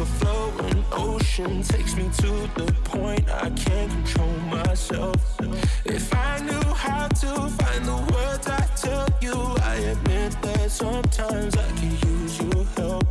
overflowing 0.00 0.84
ocean 0.92 1.62
takes 1.62 1.96
me 1.96 2.08
to 2.18 2.28
the 2.54 2.72
point 2.84 3.28
I 3.28 3.50
can't 3.50 3.90
control 3.90 4.32
myself. 4.46 5.36
If 5.84 6.14
I 6.14 6.38
knew 6.40 6.68
how 6.74 7.08
to 7.08 7.32
find 7.58 7.84
the 7.84 7.96
words 8.12 8.46
I 8.46 8.64
tell 8.76 9.08
you, 9.20 9.34
I 9.62 9.74
admit 9.94 10.40
that 10.42 10.70
sometimes 10.70 11.56
I 11.56 11.68
could 11.72 12.04
use 12.04 12.40
your 12.40 12.64
help. 12.76 13.06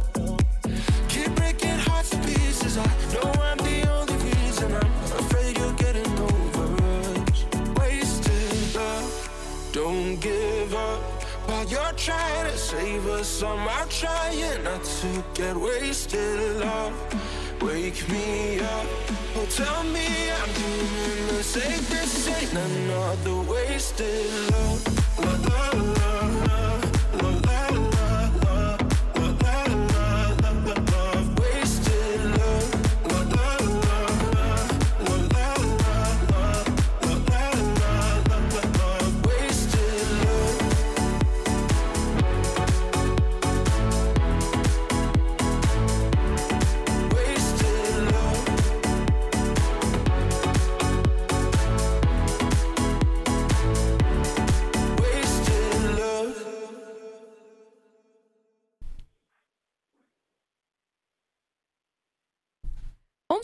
Keep 1.10 1.36
breaking 1.36 1.80
hearts 1.88 2.12
to 2.12 2.18
pieces. 2.20 2.78
I 2.78 2.86
know 3.14 3.32
I'm 3.42 3.58
the 3.58 3.87
you're 11.70 11.94
trying 11.98 12.50
to 12.50 12.58
save 12.58 13.08
us, 13.08 13.44
I'm 13.44 13.90
trying 13.90 14.64
not 14.64 14.84
to 14.84 15.24
get 15.34 15.56
wasted. 15.56 16.60
Love, 16.60 16.94
wake 17.62 18.08
me 18.10 18.60
up. 18.60 18.86
Oh, 19.36 19.46
tell 19.50 19.84
me 19.84 20.32
I'm 20.32 20.54
doing 20.54 21.28
the. 21.28 21.38
This 21.90 22.28
ain't 22.28 22.54
another 22.54 23.52
wasted. 23.52 24.52
Love, 24.52 24.87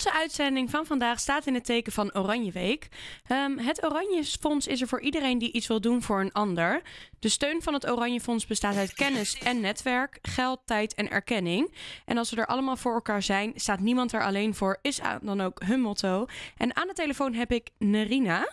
Onze 0.03 0.17
uitzending 0.17 0.69
van 0.69 0.85
vandaag 0.85 1.19
staat 1.19 1.45
in 1.45 1.53
het 1.53 1.65
teken 1.65 1.91
van 1.91 2.15
Oranje 2.15 2.51
Week. 2.51 2.87
Ehm, 3.27 3.57
het 3.57 3.85
Oranje 3.85 4.23
Fonds 4.23 4.67
is 4.67 4.81
er 4.81 4.87
voor 4.87 5.01
iedereen 5.01 5.37
die 5.37 5.51
iets 5.51 5.67
wil 5.67 5.81
doen 5.81 6.01
voor 6.01 6.19
een 6.19 6.31
ander. 6.31 6.81
De 7.19 7.29
steun 7.29 7.61
van 7.61 7.73
het 7.73 7.89
Oranje 7.89 8.21
Fonds 8.21 8.45
bestaat 8.45 8.75
uit 8.75 8.93
kennis 8.93 9.37
en 9.37 9.59
netwerk, 9.59 10.19
geld, 10.21 10.61
tijd 10.65 10.93
en 10.93 11.09
erkenning. 11.09 11.73
En 12.05 12.17
als 12.17 12.29
we 12.29 12.37
er 12.37 12.45
allemaal 12.45 12.75
voor 12.75 12.93
elkaar 12.93 13.21
zijn, 13.21 13.51
staat 13.55 13.79
niemand 13.79 14.13
er 14.13 14.23
alleen 14.23 14.55
voor, 14.55 14.77
is 14.81 14.99
dan 15.21 15.41
ook 15.41 15.61
hun 15.65 15.81
motto. 15.81 16.25
En 16.57 16.75
aan 16.75 16.87
de 16.87 16.93
telefoon 16.93 17.33
heb 17.33 17.51
ik 17.51 17.69
Nerina. 17.77 18.49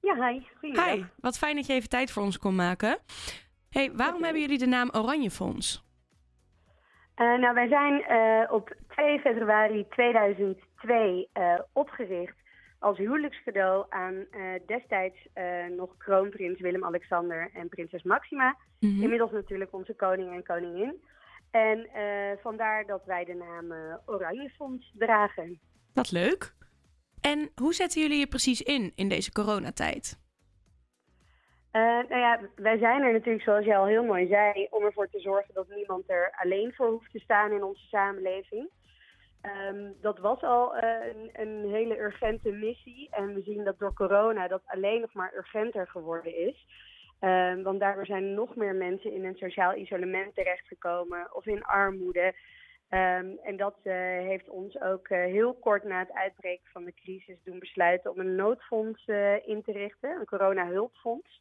Ja, 0.00 0.28
hi. 0.28 0.40
Hi, 0.60 1.04
wat 1.20 1.38
fijn 1.38 1.56
dat 1.56 1.66
je 1.66 1.72
even 1.72 1.88
tijd 1.88 2.10
voor 2.10 2.22
ons 2.22 2.38
kon 2.38 2.54
maken. 2.54 2.98
Hey, 3.68 3.92
waarom 3.92 4.22
hebben 4.22 4.40
jullie 4.40 4.58
de 4.58 4.66
naam 4.66 4.90
Oranje 4.92 5.30
Fonds? 5.30 5.82
Eh, 7.20 7.38
nou, 7.38 7.54
wij 7.54 7.68
zijn 7.68 8.04
eh, 8.04 8.52
op 8.52 8.74
2 8.88 9.20
februari 9.20 9.86
2002 9.88 11.28
eh, 11.32 11.54
opgericht 11.72 12.36
als 12.78 12.98
huwelijkscadeau 12.98 13.86
aan 13.88 14.26
destijds 14.66 15.28
nog 15.76 15.96
kroonprins 15.96 16.60
Willem-Alexander 16.60 17.50
en 17.54 17.68
prinses 17.68 18.02
Maxima. 18.02 18.56
Mhm. 18.78 19.02
Inmiddels 19.02 19.30
natuurlijk 19.30 19.72
onze 19.72 19.94
koning 19.94 20.32
en 20.32 20.44
koningin. 20.44 21.02
En 21.50 21.88
vandaar 22.42 22.86
dat 22.86 23.04
wij 23.04 23.24
de 23.24 23.34
naam 23.34 23.98
Oranje 24.06 24.50
Fonds 24.50 24.92
dragen. 24.98 25.60
Wat 25.94 26.10
leuk. 26.10 26.54
En 27.20 27.50
hoe 27.54 27.74
zetten 27.74 28.00
jullie 28.00 28.18
je 28.18 28.26
precies 28.26 28.62
in 28.62 28.92
in 28.94 29.08
deze 29.08 29.32
coronatijd? 29.32 30.19
Eh, 31.70 31.82
nou 31.82 32.20
ja, 32.20 32.40
wij 32.54 32.78
zijn 32.78 33.02
er 33.02 33.12
natuurlijk, 33.12 33.44
zoals 33.44 33.64
je 33.64 33.76
al 33.76 33.86
heel 33.86 34.04
mooi 34.04 34.26
zei, 34.26 34.66
om 34.70 34.84
ervoor 34.84 35.08
te 35.10 35.20
zorgen 35.20 35.54
dat 35.54 35.68
niemand 35.68 36.10
er 36.10 36.32
alleen 36.36 36.72
voor 36.72 36.88
hoeft 36.88 37.12
te 37.12 37.18
staan 37.18 37.52
in 37.52 37.62
onze 37.62 37.86
samenleving. 37.86 38.68
Ehm, 39.40 39.90
dat 40.00 40.18
was 40.18 40.42
al 40.42 40.76
eh, 40.76 41.06
een, 41.06 41.30
een 41.32 41.70
hele 41.70 41.98
urgente 41.98 42.50
missie. 42.50 43.08
En 43.10 43.34
we 43.34 43.42
zien 43.42 43.64
dat 43.64 43.78
door 43.78 43.94
corona 43.94 44.48
dat 44.48 44.62
alleen 44.66 45.00
nog 45.00 45.12
maar 45.12 45.34
urgenter 45.36 45.86
geworden 45.88 46.36
is. 46.36 46.66
Ehm, 47.20 47.62
want 47.62 47.80
daardoor 47.80 48.06
zijn 48.06 48.34
nog 48.34 48.56
meer 48.56 48.74
mensen 48.74 49.12
in 49.12 49.24
een 49.24 49.36
sociaal 49.36 49.74
isolement 49.74 50.34
terechtgekomen 50.34 51.34
of 51.34 51.46
in 51.46 51.62
armoede. 51.62 52.34
Ehm, 52.90 53.36
en 53.42 53.56
dat 53.56 53.76
eh, 53.82 53.94
heeft 54.18 54.48
ons 54.48 54.80
ook 54.80 55.08
eh, 55.08 55.18
heel 55.18 55.54
kort 55.54 55.84
na 55.84 55.98
het 55.98 56.12
uitbreken 56.12 56.70
van 56.72 56.84
de 56.84 56.94
crisis 56.94 57.36
doen 57.44 57.58
besluiten 57.58 58.10
om 58.10 58.18
een 58.18 58.34
noodfonds 58.34 59.04
eh, 59.04 59.48
in 59.48 59.62
te 59.62 59.72
richten, 59.72 60.10
een 60.10 60.26
corona-hulpfonds. 60.26 61.40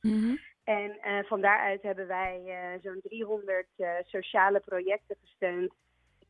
En 0.70 1.00
eh, 1.02 1.24
van 1.24 1.42
daaruit 1.42 1.82
hebben 1.82 2.08
wij 2.08 2.42
zo'n 2.84 3.00
300 3.02 3.68
eh, 3.76 3.90
sociale 4.06 4.60
projecten 4.60 5.16
gesteund. 5.22 5.74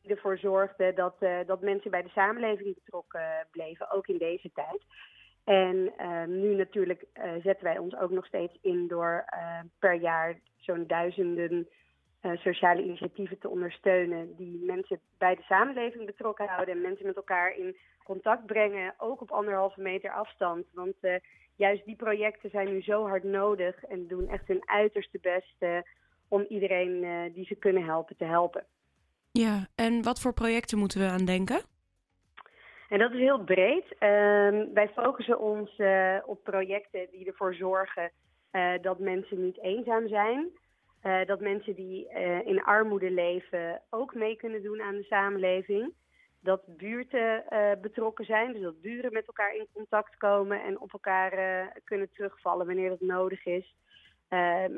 Die 0.02 0.10
ervoor 0.10 0.38
zorgden 0.38 0.94
dat, 0.94 1.14
dat 1.46 1.60
mensen 1.60 1.90
bij 1.90 2.02
de 2.02 2.08
samenleving 2.08 2.74
betrokken 2.74 3.46
bleven, 3.50 3.90
ook 3.90 4.06
in 4.06 4.18
deze 4.18 4.50
tijd. 4.54 4.84
En 5.44 5.92
eh, 5.96 6.24
nu 6.24 6.54
natuurlijk 6.54 7.04
zetten 7.42 7.64
wij 7.64 7.78
ons 7.78 7.96
ook 7.96 8.10
nog 8.10 8.26
steeds 8.26 8.58
in 8.62 8.88
door 8.88 9.24
per 9.78 9.94
jaar 9.94 10.40
zo'n 10.56 10.86
duizenden 10.86 11.68
eh, 12.20 12.36
sociale 12.36 12.82
initiatieven 12.82 13.38
te 13.38 13.48
ondersteunen. 13.48 14.34
Die 14.36 14.64
mensen 14.64 15.00
bij 15.18 15.34
de 15.34 15.42
samenleving 15.42 16.06
betrokken 16.06 16.46
houden 16.48 16.74
en 16.74 16.80
mensen 16.80 17.06
met 17.06 17.16
elkaar 17.16 17.56
in 17.56 17.76
contact 18.04 18.46
brengen. 18.46 18.94
Ook 18.98 19.20
op 19.20 19.30
anderhalve 19.30 19.80
meter 19.80 20.10
afstand. 20.10 20.66
Want 20.72 20.94
eh, 21.00 21.14
juist 21.56 21.84
die 21.84 21.96
projecten 21.96 22.50
zijn 22.50 22.68
nu 22.68 22.82
zo 22.82 23.06
hard 23.06 23.24
nodig 23.24 23.84
en 23.84 24.06
doen 24.06 24.28
echt 24.28 24.46
hun 24.46 24.62
uiterste 24.64 25.18
best 25.22 25.54
eh, 25.58 25.78
om 26.28 26.44
iedereen 26.48 27.30
die 27.32 27.44
ze 27.44 27.54
kunnen 27.54 27.84
helpen 27.84 28.16
te 28.16 28.24
helpen. 28.24 28.64
Ja, 29.32 29.66
en 29.74 30.02
wat 30.02 30.20
voor 30.20 30.32
projecten 30.32 30.78
moeten 30.78 31.00
we 31.00 31.06
aan 31.06 31.24
denken? 31.24 31.62
En 32.88 32.98
dat 32.98 33.12
is 33.12 33.18
heel 33.18 33.44
breed. 33.44 33.84
Ehm, 33.98 34.66
wij 34.74 34.88
focussen 34.94 35.40
ons 35.40 35.82
op 36.24 36.44
projecten 36.44 37.08
die 37.10 37.26
ervoor 37.26 37.54
zorgen 37.54 38.12
dat 38.80 38.98
mensen 38.98 39.44
niet 39.44 39.60
eenzaam 39.60 40.08
zijn. 40.08 40.50
Eh, 41.00 41.26
dat 41.26 41.40
mensen 41.40 41.74
die 41.74 42.08
eh, 42.08 42.46
in 42.46 42.62
armoede 42.62 43.10
leven 43.10 43.82
ook 43.90 44.14
mee 44.14 44.36
kunnen 44.36 44.62
doen 44.62 44.82
aan 44.82 44.96
de 44.96 45.02
samenleving. 45.02 45.92
Dat 46.40 46.62
buurten 46.66 47.46
eh, 47.48 47.70
betrokken 47.80 48.24
zijn, 48.24 48.52
dus 48.52 48.62
dat 48.62 48.80
buren 48.80 49.12
met 49.12 49.26
elkaar 49.26 49.54
in 49.54 49.66
contact 49.72 50.16
komen 50.16 50.62
en 50.62 50.80
op 50.80 50.92
elkaar 50.92 51.32
kunnen 51.84 52.10
terugvallen 52.12 52.66
wanneer 52.66 52.88
dat 52.88 53.00
nodig 53.00 53.44
is. 53.46 53.74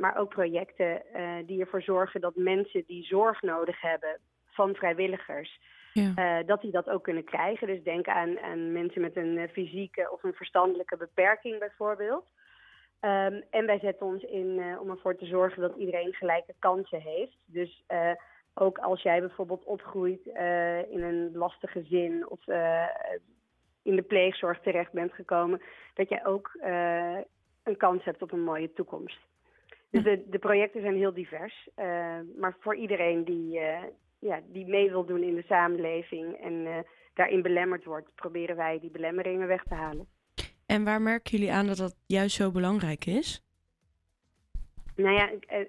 Maar 0.00 0.16
ook 0.16 0.28
projecten 0.28 1.02
die 1.46 1.60
ervoor 1.60 1.82
zorgen 1.82 2.20
dat 2.20 2.36
mensen 2.36 2.84
die 2.86 3.04
zorg 3.04 3.42
nodig 3.42 3.80
hebben 3.80 4.18
van 4.44 4.74
vrijwilligers, 4.74 5.60
Ja. 5.92 6.42
dat 6.42 6.60
die 6.60 6.70
dat 6.70 6.88
ook 6.88 7.02
kunnen 7.02 7.24
krijgen. 7.24 7.66
Dus 7.66 7.82
denk 7.82 8.08
aan, 8.08 8.38
aan 8.40 8.72
mensen 8.72 9.00
met 9.00 9.16
een 9.16 9.48
fysieke 9.52 10.10
of 10.12 10.22
een 10.22 10.34
verstandelijke 10.34 10.96
beperking 10.96 11.58
bijvoorbeeld. 11.58 12.24
Ehm, 13.02 13.40
en 13.50 13.66
wij 13.66 13.78
zetten 13.78 14.06
ons 14.06 14.22
in 14.22 14.58
eh, 14.58 14.80
om 14.80 14.90
ervoor 14.90 15.16
te 15.16 15.26
zorgen 15.26 15.62
dat 15.62 15.76
iedereen 15.76 16.12
gelijke 16.12 16.54
kansen 16.58 17.00
heeft. 17.00 17.36
Dus 17.44 17.84
eh, 17.86 18.10
ook 18.54 18.78
als 18.78 19.02
jij 19.02 19.20
bijvoorbeeld 19.20 19.64
opgroeit 19.64 20.26
eh, 20.26 20.90
in 20.90 21.02
een 21.02 21.36
lastig 21.36 21.72
gezin 21.72 22.28
of 22.28 22.46
in 23.82 23.96
de 23.96 24.02
pleegzorg 24.02 24.60
terecht 24.60 24.92
bent 24.92 25.12
gekomen, 25.12 25.62
dat 25.94 26.08
jij 26.08 26.26
ook 26.26 26.50
een 27.62 27.76
kans 27.76 28.04
hebt 28.04 28.22
op 28.22 28.32
een 28.32 28.44
mooie 28.44 28.72
toekomst. 28.72 29.18
Dus 29.90 30.02
de, 30.02 30.28
de 30.28 30.38
projecten 30.38 30.80
zijn 30.80 30.96
heel 30.96 31.14
divers, 31.14 31.68
maar 32.36 32.56
voor 32.60 32.76
iedereen 32.76 33.24
die, 33.24 33.60
ja, 34.18 34.40
die 34.46 34.66
mee 34.66 34.90
wil 34.90 35.04
doen 35.04 35.22
in 35.22 35.34
de 35.34 35.44
samenleving 35.46 36.40
en 36.40 36.84
daarin 37.14 37.42
belemmerd 37.42 37.84
wordt, 37.84 38.14
proberen 38.14 38.56
wij 38.56 38.80
die 38.80 38.90
belemmeringen 38.90 39.46
weg 39.48 39.62
te 39.62 39.74
halen. 39.74 40.08
En 40.66 40.84
waar 40.84 41.02
merken 41.02 41.30
jullie 41.30 41.52
aan 41.52 41.66
dat 41.66 41.76
dat 41.76 41.94
juist 42.06 42.36
zo 42.36 42.50
belangrijk 42.50 43.06
is? 43.06 43.42
Nou 44.96 45.14
ja, 45.14 45.30
eh, 45.46 45.66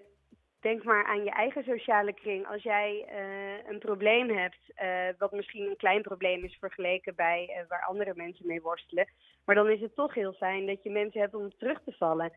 denk 0.60 0.84
maar 0.84 1.06
aan 1.06 1.24
je 1.24 1.32
eigen 1.32 1.64
sociale 1.64 2.14
kring. 2.14 2.48
Als 2.48 2.64
jij 2.64 3.06
eh, 3.08 3.72
een 3.72 3.80
probleem 3.80 4.30
hebt, 4.30 4.72
eh, 4.76 5.08
wat 5.18 5.32
misschien 5.32 5.70
een 5.70 5.78
klein 5.78 6.02
probleem 6.02 6.44
is 6.44 6.58
vergeleken 6.60 7.16
bij 7.16 7.66
waar 7.68 7.86
andere 7.86 8.14
mensen 8.16 8.48
mee 8.48 8.62
worstelen. 8.62 9.08
Maar 9.46 9.56
dan 9.56 9.70
is 9.70 9.82
het 9.82 9.96
toch 9.96 10.14
heel 10.14 10.34
fijn 10.34 10.66
dat 10.66 10.84
je 10.84 10.90
mensen 10.90 11.22
hebt 11.22 11.36
om 11.36 11.58
terug 11.58 11.82
te 11.86 11.92
vallen. 11.92 12.32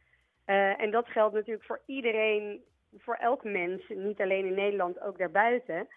En 0.76 0.90
dat 0.90 1.08
geldt 1.08 1.34
natuurlijk 1.34 1.64
voor 1.64 1.80
iedereen, 1.86 2.64
voor 2.98 3.14
elk 3.14 3.44
mens, 3.44 3.82
niet 3.88 4.20
alleen 4.20 4.46
in 4.46 4.54
Nederland, 4.54 5.00
ook 5.00 5.18
daarbuiten. 5.18 5.88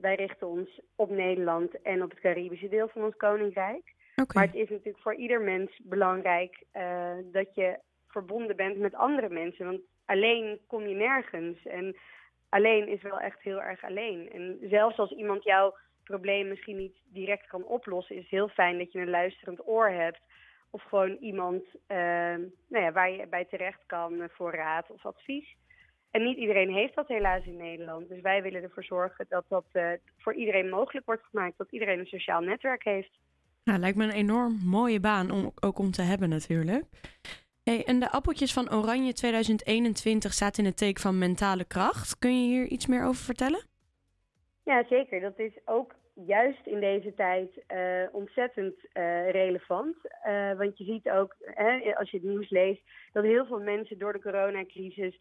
Wij 0.00 0.14
richten 0.14 0.46
ons 0.46 0.80
op 0.96 1.10
Nederland 1.10 1.82
en 1.82 2.02
op 2.02 2.10
het 2.10 2.20
Caribische 2.20 2.68
deel 2.68 2.88
van 2.88 3.04
ons 3.04 3.16
koninkrijk. 3.16 3.94
Maar 4.34 4.46
het 4.46 4.54
is 4.54 4.68
natuurlijk 4.68 5.02
voor 5.02 5.14
ieder 5.14 5.40
mens 5.40 5.80
belangrijk 5.82 6.62
eh, 6.72 7.12
dat 7.32 7.54
je 7.54 7.78
verbonden 8.06 8.56
bent 8.56 8.78
met 8.78 8.94
andere 8.94 9.28
mensen. 9.28 9.66
Want 9.66 9.80
alleen 10.04 10.60
kom 10.66 10.86
je 10.86 10.94
nergens. 10.94 11.66
En 11.66 11.96
alleen 12.48 12.88
is 12.88 13.02
wel 13.02 13.20
echt 13.20 13.40
heel 13.40 13.62
erg 13.62 13.84
alleen. 13.84 14.30
En 14.32 14.58
zelfs 14.62 14.98
als 14.98 15.10
iemand 15.10 15.44
jouw 15.44 15.76
probleem 16.04 16.48
misschien 16.48 16.76
niet 16.76 16.96
direct 17.04 17.46
kan 17.46 17.64
oplossen, 17.64 18.16
is 18.16 18.22
het 18.22 18.30
heel 18.30 18.48
fijn 18.48 18.78
dat 18.78 18.92
je 18.92 19.00
een 19.00 19.10
luisterend 19.10 19.68
oor 19.68 19.88
hebt. 19.88 20.20
Of 20.70 20.82
gewoon 20.82 21.16
iemand 21.20 21.64
eh, 21.86 21.96
nou 22.68 22.84
ja, 22.84 22.92
waar 22.92 23.10
je 23.10 23.26
bij 23.26 23.44
terecht 23.44 23.86
kan 23.86 24.28
voor 24.30 24.54
raad 24.54 24.90
of 24.90 25.06
advies. 25.06 25.56
En 26.10 26.22
niet 26.24 26.36
iedereen 26.36 26.72
heeft 26.72 26.94
dat 26.94 27.08
helaas 27.08 27.44
in 27.44 27.56
Nederland. 27.56 28.08
Dus 28.08 28.20
wij 28.20 28.42
willen 28.42 28.62
ervoor 28.62 28.84
zorgen 28.84 29.26
dat 29.28 29.44
dat 29.48 29.64
eh, 29.72 29.92
voor 30.18 30.34
iedereen 30.34 30.68
mogelijk 30.68 31.06
wordt 31.06 31.24
gemaakt. 31.30 31.58
Dat 31.58 31.70
iedereen 31.72 31.98
een 31.98 32.06
sociaal 32.06 32.40
netwerk 32.40 32.84
heeft. 32.84 33.18
Nou, 33.64 33.78
lijkt 33.78 33.96
me 33.96 34.04
een 34.04 34.10
enorm 34.10 34.58
mooie 34.64 35.00
baan 35.00 35.30
om 35.30 35.52
ook 35.60 35.78
om 35.78 35.90
te 35.90 36.02
hebben 36.02 36.28
natuurlijk. 36.28 36.84
Hey, 37.62 37.84
en 37.84 38.00
de 38.00 38.10
appeltjes 38.10 38.52
van 38.52 38.72
Oranje 38.72 39.12
2021 39.12 40.32
staat 40.32 40.58
in 40.58 40.64
het 40.64 40.76
teken 40.76 41.02
van 41.02 41.18
mentale 41.18 41.64
kracht. 41.64 42.18
Kun 42.18 42.42
je 42.42 42.48
hier 42.48 42.66
iets 42.66 42.86
meer 42.86 43.04
over 43.04 43.24
vertellen? 43.24 43.64
Ja, 44.64 44.84
zeker. 44.88 45.20
Dat 45.20 45.38
is 45.38 45.52
ook 45.64 45.94
juist 46.26 46.66
in 46.66 46.80
deze 46.80 47.14
tijd 47.14 47.50
eh, 47.66 48.02
ontzettend 48.12 48.74
eh, 48.92 49.30
relevant. 49.30 49.96
Eh, 50.22 50.52
want 50.52 50.78
je 50.78 50.84
ziet 50.84 51.10
ook, 51.10 51.36
hè, 51.40 51.96
als 51.96 52.10
je 52.10 52.16
het 52.16 52.26
nieuws 52.26 52.50
leest, 52.50 52.82
dat 53.12 53.24
heel 53.24 53.46
veel 53.46 53.60
mensen 53.60 53.98
door 53.98 54.12
de 54.12 54.20
coronacrisis 54.20 55.20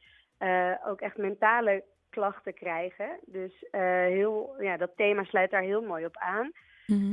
ook 0.85 1.01
echt 1.01 1.17
mentale 1.17 1.83
klachten 2.09 2.53
krijgen. 2.53 3.19
Dus 3.25 3.65
heel, 3.71 4.55
ja, 4.59 4.77
dat 4.77 4.91
thema 4.95 5.23
sluit 5.23 5.51
daar 5.51 5.61
heel 5.61 5.81
mooi 5.81 6.05
op 6.05 6.17
aan. 6.17 6.51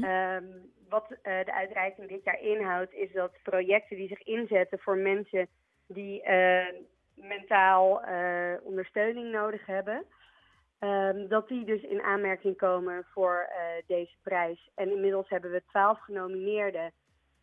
Ehm, 0.02 0.44
wat 0.88 1.10
eh, 1.22 1.44
de 1.44 1.52
uitreiking 1.52 2.08
dit 2.08 2.24
jaar 2.24 2.40
inhoudt, 2.40 2.92
is 2.92 3.12
dat 3.12 3.32
projecten 3.42 3.96
die 3.96 4.08
zich 4.08 4.22
inzetten 4.22 4.78
voor 4.78 4.96
mensen 4.96 5.48
die 5.86 6.22
eh, 6.22 6.66
mentaal 7.14 8.02
eh, 8.02 8.54
ondersteuning 8.62 9.32
nodig 9.32 9.66
hebben, 9.66 10.04
ehm, 10.78 11.28
dat 11.28 11.48
die 11.48 11.64
dus 11.64 11.82
in 11.82 12.02
aanmerking 12.02 12.56
komen 12.56 13.06
voor 13.12 13.48
deze 13.86 14.16
prijs. 14.22 14.70
En 14.74 14.90
inmiddels 14.90 15.28
hebben 15.28 15.50
we 15.50 15.62
twaalf 15.68 16.00
genomineerden. 16.00 16.92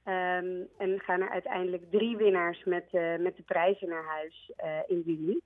ehm, 0.03 0.63
en 0.77 0.99
gaan 0.99 1.21
er 1.21 1.29
uiteindelijk 1.29 1.91
drie 1.91 2.17
winnaars 2.17 2.63
met, 2.63 2.91
met 3.19 3.37
de 3.37 3.43
prijzen 3.45 3.89
naar 3.89 4.03
huis 4.03 4.51
in 4.87 5.01
juli. 5.05 5.41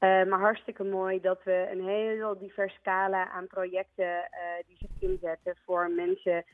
Eh, 0.00 0.24
maar 0.24 0.38
hartstikke 0.40 0.84
mooi 0.84 1.20
dat 1.20 1.42
we 1.44 1.68
een 1.70 1.84
heel 1.88 2.38
divers 2.38 2.74
scala 2.74 3.30
aan 3.30 3.46
projecten 3.46 4.30
die 4.66 4.76
zich 4.76 5.10
inzetten 5.10 5.56
voor 5.64 5.90
mensen 5.90 6.44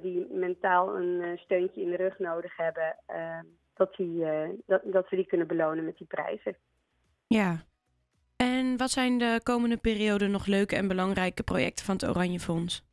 die 0.00 0.26
mentaal 0.30 0.96
een 0.96 1.22
eh, 1.22 1.38
steuntje 1.38 1.80
in 1.80 1.90
de 1.90 1.96
rug 1.96 2.18
nodig 2.18 2.56
hebben, 2.56 2.96
eh, 3.06 3.38
dat, 3.74 3.94
die, 3.96 4.24
eh, 4.24 4.48
dat, 4.66 4.80
dat 4.84 5.08
we 5.08 5.16
die 5.16 5.26
kunnen 5.26 5.46
belonen 5.46 5.84
met 5.84 5.96
die 5.96 6.06
prijzen. 6.06 6.56
Ja. 7.26 7.56
En 8.36 8.76
wat 8.76 8.90
zijn 8.90 9.18
de 9.18 9.40
komende 9.42 9.76
periode 9.76 10.26
nog 10.26 10.46
leuke 10.46 10.76
en 10.76 10.88
belangrijke 10.88 11.42
projecten 11.42 11.84
van 11.84 11.94
het 11.94 12.08
Oranje 12.08 12.40
Fonds? 12.40 12.88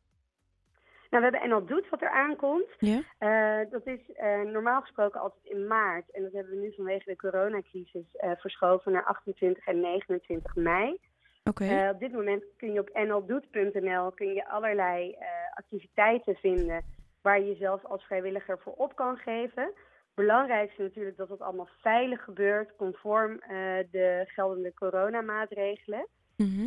Nou, 1.10 1.24
we 1.24 1.30
hebben 1.30 1.50
NL 1.50 1.66
Doet 1.66 1.90
wat 1.90 2.02
er 2.02 2.10
aankomt. 2.10 2.70
Ja. 2.80 3.02
Eh, 3.18 3.72
dat 3.72 3.86
is 3.86 4.12
eh, 4.14 4.42
normaal 4.42 4.82
gesproken 4.82 5.22
altijd 5.22 5.46
in 5.46 5.68
maart. 5.68 6.12
En 6.12 6.24
dat 6.24 6.32
hebben 6.32 6.54
we 6.54 6.62
nu 6.62 6.74
vanwege 6.76 7.10
de 7.10 7.16
coronacrisis 7.16 8.16
eh, 8.16 8.32
verschoven 8.38 8.92
naar 8.92 9.06
28 9.06 9.66
en 9.66 9.80
29 9.80 10.56
mei. 10.56 11.00
Eh, 11.70 11.90
op 11.90 12.00
dit 12.00 12.12
moment 12.12 12.44
kun 12.58 12.74
je 12.74 12.80
op 12.80 12.90
nldoet.nl 12.94 14.12
kun 14.12 14.34
je 14.34 14.48
allerlei 14.48 15.12
eh, 15.12 15.28
activiteiten 15.54 16.36
vinden 16.36 16.84
waar 17.22 17.40
je 17.40 17.46
jezelf 17.46 17.86
als 17.86 18.04
vrijwilliger 18.04 18.60
voor 18.60 18.74
op 18.74 18.96
kan 18.96 19.18
geven. 19.18 19.74
Belangrijk 20.14 20.72
is 20.72 20.78
natuurlijk 20.78 21.18
dat 21.18 21.30
het 21.30 21.42
allemaal 21.42 21.70
veilig 21.82 22.24
gebeurt, 22.24 22.76
conform 22.76 23.40
eh, 23.40 23.50
de 23.92 24.24
geldende 24.28 24.74
coronamaatregelen. 24.74 26.08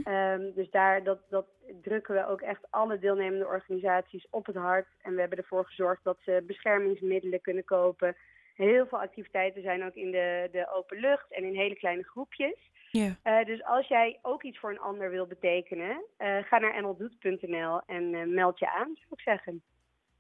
Ehm, 0.05 0.53
dus 0.55 0.71
daar 0.71 1.03
dat, 1.03 1.19
dat 1.29 1.47
drukken 1.83 2.15
we 2.15 2.27
ook 2.27 2.41
echt 2.41 2.67
alle 2.71 2.99
deelnemende 2.99 3.47
organisaties 3.47 4.27
op 4.31 4.47
het 4.47 4.57
hart. 4.57 4.87
En 5.03 5.15
we 5.15 5.21
hebben 5.21 5.39
ervoor 5.39 5.65
gezorgd 5.65 6.05
dat 6.05 6.19
ze 6.21 6.45
beschermingsmiddelen 6.47 7.41
kunnen 7.41 7.65
kopen. 7.65 8.17
Heel 8.55 8.87
veel 8.87 9.01
activiteiten 9.01 9.63
zijn 9.63 9.85
ook 9.85 9.95
in 9.95 10.11
de, 10.11 10.49
de 10.53 10.73
open 10.75 11.01
lucht 11.01 11.33
en 11.33 11.45
in 11.45 11.55
hele 11.55 11.77
kleine 11.77 12.03
groepjes. 12.03 12.71
Ja. 12.93 13.17
Eh, 13.23 13.45
dus 13.45 13.65
als 13.65 13.87
jij 13.87 14.19
ook 14.23 14.43
iets 14.43 14.59
voor 14.59 14.71
een 14.71 14.81
ander 14.81 15.11
wil 15.11 15.27
betekenen, 15.27 16.05
eh, 16.17 16.37
ga 16.37 16.59
naar 16.59 16.83
nldoet.nl 16.83 17.81
en 17.87 18.15
eh, 18.15 18.27
meld 18.27 18.59
je 18.59 18.71
aan, 18.71 18.95
zou 18.95 19.09
ik 19.11 19.21
zeggen. 19.21 19.63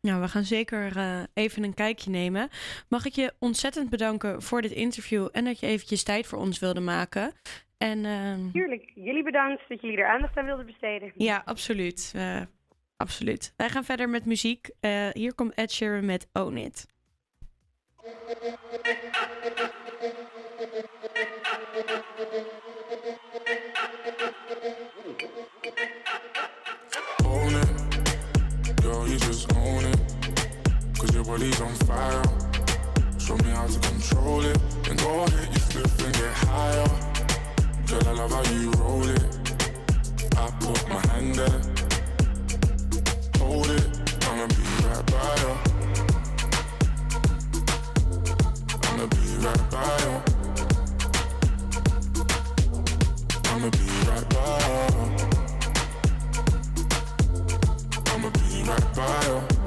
Nou, 0.00 0.20
we 0.20 0.28
gaan 0.28 0.44
zeker 0.44 0.92
even 1.34 1.64
een 1.64 1.74
kijkje 1.74 2.10
nemen. 2.10 2.48
Mag 2.88 3.04
ik 3.04 3.12
je 3.12 3.32
ontzettend 3.38 3.90
bedanken 3.90 4.42
voor 4.42 4.62
dit 4.62 4.70
interview 4.70 5.28
en 5.32 5.44
dat 5.44 5.60
je 5.60 5.66
eventjes 5.66 6.02
tijd 6.02 6.26
voor 6.26 6.38
ons 6.38 6.58
wilde 6.58 6.80
maken. 6.80 7.32
En 7.78 8.04
ehm, 8.04 8.50
Tuurlijk, 8.52 8.90
jullie 8.94 9.22
bedankt 9.22 9.62
dat 9.68 9.80
jullie 9.80 9.98
er 9.98 10.08
aandacht 10.08 10.36
aan 10.36 10.44
wilden 10.44 10.66
besteden. 10.66 11.12
ja, 11.14 11.42
absoluut. 11.44 12.14
Absoluut. 12.96 13.54
Wij 13.56 13.68
gaan 13.68 13.84
verder 13.84 14.08
met 14.08 14.26
muziek. 14.26 14.70
Hier 15.12 15.34
komt 15.34 15.54
Ed 15.54 15.72
Sheeran 15.72 16.04
met 16.04 16.28
Own 16.32 16.56
It. 16.56 16.86
Own 21.80 21.86
it, 27.54 28.82
girl, 28.82 29.08
you 29.08 29.16
just 29.18 29.50
own 29.56 29.86
it. 29.86 29.98
Cause 30.98 31.14
your 31.14 31.24
body's 31.24 31.58
on 31.62 31.74
fire. 31.86 32.22
Show 33.18 33.34
me 33.38 33.50
how 33.52 33.66
to 33.66 33.78
control 33.78 34.44
it. 34.44 34.58
And 34.90 34.98
go 34.98 35.24
ahead, 35.24 35.48
you 35.54 35.60
flip 35.60 35.86
and 36.04 36.14
get 36.14 36.34
higher. 36.34 36.86
Girl, 37.86 38.08
I 38.08 38.12
love 38.12 38.32
how 38.32 38.42
you 38.52 38.70
roll 38.72 39.08
it. 39.08 39.24
I 40.36 40.50
put 40.60 40.86
my 40.86 41.00
hand 41.06 41.34
there. 41.36 41.62
Hold 43.38 43.70
it, 43.70 43.88
I'ma 44.26 44.46
be 44.48 44.64
right 44.84 45.06
by 45.06 45.34
you. 45.40 45.52
I'ma 48.82 49.06
be 49.06 49.22
right 49.46 49.70
by 49.70 49.98
you. 50.04 50.29
I'ma 53.60 53.68
be 53.72 53.78
right 54.08 54.26
by. 54.30 54.40
I'ma 58.06 58.30
be 58.30 58.62
right 58.66 58.88
by. 58.96 59.60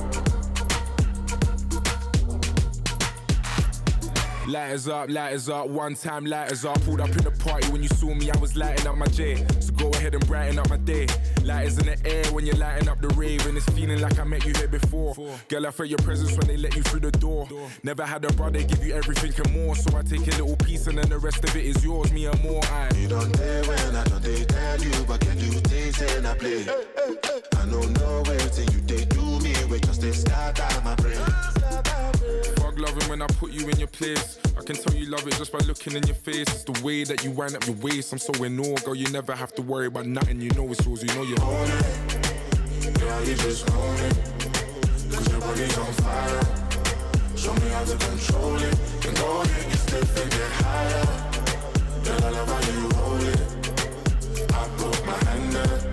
Lighters 4.47 4.87
up, 4.87 5.09
lighters 5.11 5.47
up, 5.47 5.67
one 5.67 5.93
time 5.93 6.25
lighters 6.25 6.65
up. 6.65 6.81
Pulled 6.85 7.01
up 7.01 7.09
in 7.09 7.23
the 7.23 7.29
party 7.29 7.71
when 7.71 7.83
you 7.83 7.89
saw 7.89 8.15
me, 8.15 8.31
I 8.31 8.37
was 8.39 8.55
lighting 8.55 8.87
up 8.87 8.97
my 8.97 9.05
J. 9.05 9.45
So 9.59 9.71
go 9.73 9.91
ahead 9.91 10.15
and 10.15 10.25
brighten 10.25 10.57
up 10.57 10.71
my 10.71 10.77
day. 10.77 11.05
Lighters 11.43 11.77
in 11.77 11.87
the 11.87 11.97
air 12.05 12.23
when 12.31 12.45
you're 12.45 12.55
lighting 12.55 12.87
up 12.87 13.01
the 13.01 13.09
rave, 13.09 13.45
and 13.45 13.57
it's 13.57 13.65
feeling 13.71 13.99
like 13.99 14.17
I 14.17 14.23
met 14.23 14.45
you 14.45 14.53
here 14.53 14.67
before. 14.67 15.13
Girl, 15.49 15.67
I 15.67 15.71
felt 15.71 15.89
your 15.89 15.99
presence 15.99 16.37
when 16.37 16.47
they 16.47 16.57
let 16.57 16.75
you 16.75 16.83
through 16.83 17.01
the 17.01 17.11
door. 17.11 17.47
Never 17.83 18.05
had 18.05 18.23
a 18.23 18.31
brother 18.33 18.63
give 18.63 18.85
you 18.85 18.93
everything 18.93 19.33
and 19.43 19.53
more, 19.53 19.75
so 19.75 19.97
I 19.97 20.03
take 20.03 20.21
a 20.21 20.31
little 20.41 20.55
piece 20.57 20.87
and 20.87 20.97
then 20.97 21.09
the 21.09 21.19
rest 21.19 21.43
of 21.43 21.55
it 21.55 21.65
is 21.65 21.83
yours, 21.83 22.11
me 22.13 22.27
and 22.27 22.43
more. 22.43 22.63
I. 22.65 22.89
You 22.95 23.07
don't 23.09 23.31
dare 23.37 23.63
when 23.63 23.95
I 23.95 24.03
don't 24.05 24.23
tell 24.23 24.81
you, 24.81 25.05
but 25.05 25.19
can 25.19 25.37
you 25.37 25.59
taste 25.61 26.01
and 26.01 26.27
I 26.27 26.35
play? 26.35 26.61
I 26.63 27.65
don't 27.65 27.91
know 27.99 28.23
where 28.25 28.39
till 28.39 28.65
you 28.73 28.81
they 28.81 29.05
do 29.05 29.39
me, 29.39 29.53
we 29.69 29.79
just 29.79 30.01
start 30.21 30.59
out 30.59 30.83
my 30.83 30.95
brain 30.95 31.42
when 33.13 33.21
I 33.21 33.27
put 33.27 33.51
you 33.51 33.69
in 33.69 33.77
your 33.77 33.89
place. 33.89 34.39
I 34.57 34.63
can 34.63 34.75
tell 34.75 34.91
you 34.95 35.05
love 35.05 35.27
it 35.27 35.35
just 35.35 35.51
by 35.51 35.59
looking 35.59 35.93
in 35.93 36.01
your 36.07 36.15
face. 36.15 36.47
It's 36.49 36.63
the 36.63 36.83
way 36.83 37.03
that 37.03 37.23
you 37.23 37.29
wind 37.29 37.55
up 37.55 37.63
your 37.67 37.75
waist. 37.75 38.11
I'm 38.11 38.17
so 38.17 38.33
in 38.43 38.59
awe, 38.59 38.75
girl. 38.77 38.95
You 38.95 39.07
never 39.11 39.35
have 39.35 39.53
to 39.53 39.61
worry 39.61 39.85
about 39.85 40.07
nothing. 40.07 40.41
You 40.41 40.49
know 40.51 40.65
it's 40.71 40.83
yours. 40.83 41.03
You 41.03 41.13
know 41.13 41.21
you're 41.21 41.39
on 41.39 41.67
it. 41.69 42.99
Girl, 42.99 43.23
you 43.23 43.35
just 43.35 43.69
own 43.69 43.95
it. 44.07 44.17
Cause 45.11 45.31
your 45.31 45.41
body's 45.41 45.77
on 45.77 45.93
fire. 46.01 46.41
Show 47.37 47.53
me 47.53 47.69
how 47.69 47.83
to 47.85 47.97
control 47.97 48.55
it. 48.55 48.75
And 49.05 49.15
go 49.15 49.43
you 49.43 49.63
get 49.69 49.77
stiff 49.77 50.23
and 50.23 50.31
get 50.31 50.51
higher. 50.63 51.05
Girl, 52.03 52.25
I 52.25 52.29
love 52.31 52.49
how 52.49 52.61
you 52.71 52.89
hold 52.97 53.23
it. 53.29 53.41
I 54.53 54.67
put 54.75 55.05
my 55.05 55.17
hand 55.29 55.53
there. 55.53 55.92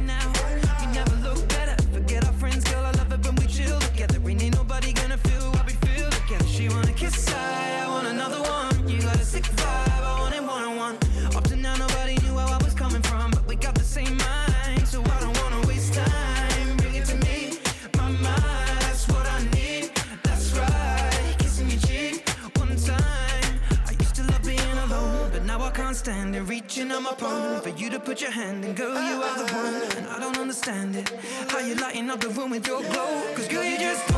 put 28.11 28.19
your 28.19 28.31
hand 28.31 28.65
and 28.65 28.75
girl, 28.75 28.91
you 28.91 29.23
are 29.23 29.37
the 29.37 29.53
one. 29.53 29.73
And 29.97 30.07
I 30.09 30.19
don't 30.19 30.37
understand 30.37 30.97
it. 30.97 31.09
How 31.47 31.59
you 31.59 31.75
lighting 31.75 32.09
up 32.09 32.19
the 32.19 32.27
room 32.27 32.51
with 32.51 32.67
your 32.67 32.81
glow. 32.81 33.23
Cause 33.35 33.47
girl, 33.47 33.63
you 33.63 33.77
just 33.77 34.10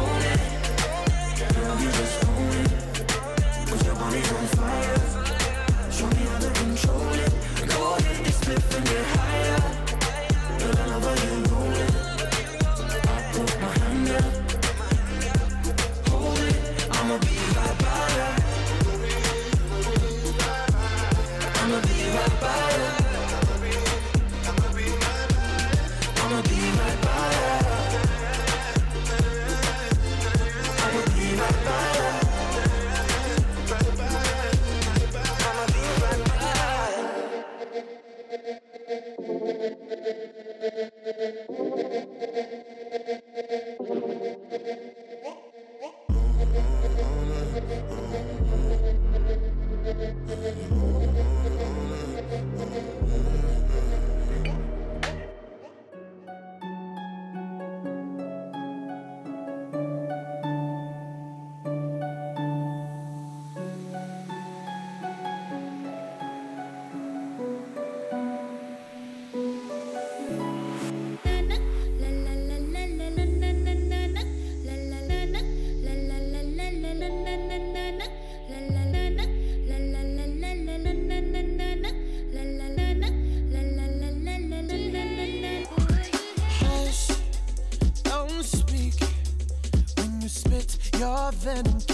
I've 91.65 91.92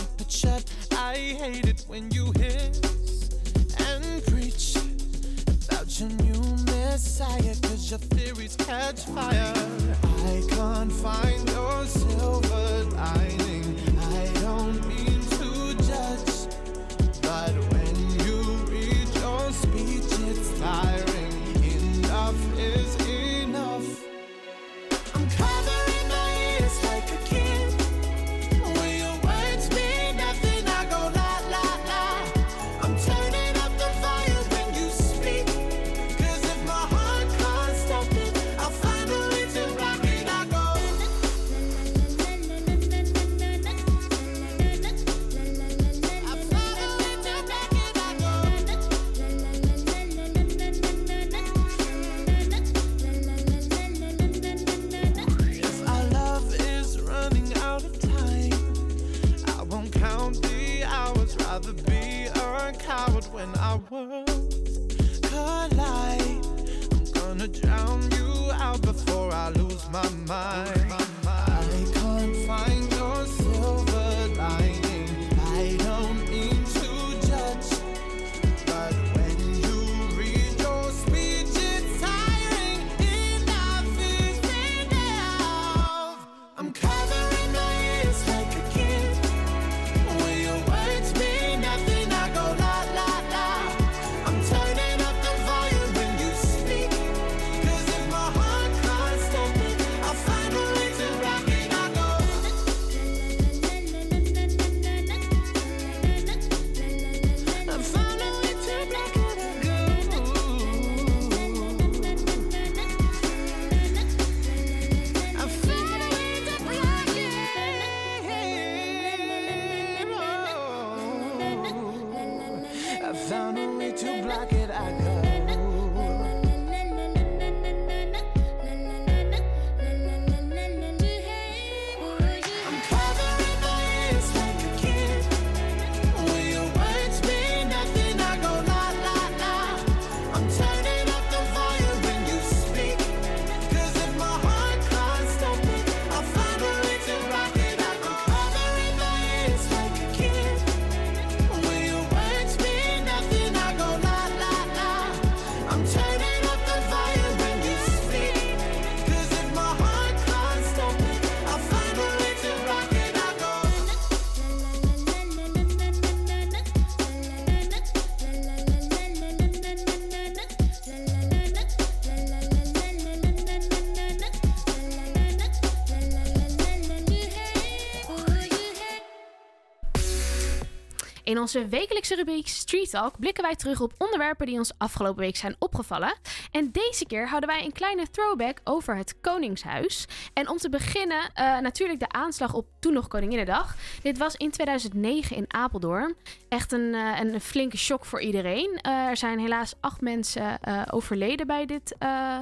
In 181.39 181.45
onze 181.45 181.67
wekelijkse 181.67 182.15
rubriek 182.15 182.47
Street 182.47 182.89
Talk 182.89 183.19
blikken 183.19 183.43
wij 183.43 183.55
terug 183.55 183.81
op 183.81 183.93
onderwerpen 183.97 184.45
die 184.45 184.57
ons 184.57 184.71
afgelopen 184.77 185.19
week 185.21 185.35
zijn 185.35 185.55
opgevallen. 185.59 186.17
En 186.51 186.71
deze 186.71 187.05
keer 187.05 187.27
houden 187.27 187.49
wij 187.49 187.63
een 187.65 187.71
kleine 187.71 188.09
throwback 188.11 188.59
over 188.63 188.95
het 188.95 189.19
Koningshuis. 189.21 190.05
En 190.33 190.49
om 190.49 190.57
te 190.57 190.69
beginnen, 190.69 191.29
eh, 191.33 191.59
natuurlijk 191.59 191.99
de 191.99 192.09
aanslag 192.09 192.53
op 192.53 192.67
toen 192.79 192.93
nog 192.93 193.07
Koninginnedag. 193.07 193.75
Dit 194.01 194.17
was 194.17 194.35
in 194.35 194.51
2009 194.51 195.35
in 195.35 195.45
Apeldoorn. 195.47 196.15
Echt 196.49 196.71
een, 196.71 196.93
eh, 196.93 197.19
een 197.19 197.41
flinke 197.41 197.77
shock 197.77 198.05
voor 198.05 198.21
iedereen. 198.21 198.79
Eh, 198.81 198.91
er 199.05 199.17
zijn 199.17 199.39
helaas 199.39 199.73
acht 199.79 200.01
mensen 200.01 200.59
eh, 200.61 200.81
overleden 200.89 201.47
bij, 201.47 201.65
dit, 201.65 201.95
eh, 201.99 202.37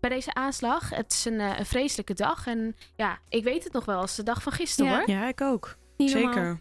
bij 0.00 0.10
deze 0.10 0.34
aanslag. 0.34 0.90
Het 0.90 1.12
is 1.12 1.24
een, 1.24 1.40
eh, 1.40 1.58
een 1.58 1.66
vreselijke 1.66 2.14
dag. 2.14 2.46
En 2.46 2.76
ja, 2.96 3.18
ik 3.28 3.44
weet 3.44 3.64
het 3.64 3.72
nog 3.72 3.84
wel 3.84 4.00
als 4.00 4.16
de 4.16 4.22
dag 4.22 4.42
van 4.42 4.52
gisteren 4.52 4.90
Ja. 4.92 4.98
hoor. 4.98 5.10
Ja, 5.10 5.28
ik 5.28 5.40
ook. 5.40 5.76
Niet 5.96 6.10
Zeker. 6.10 6.34
normaal. 6.34 6.58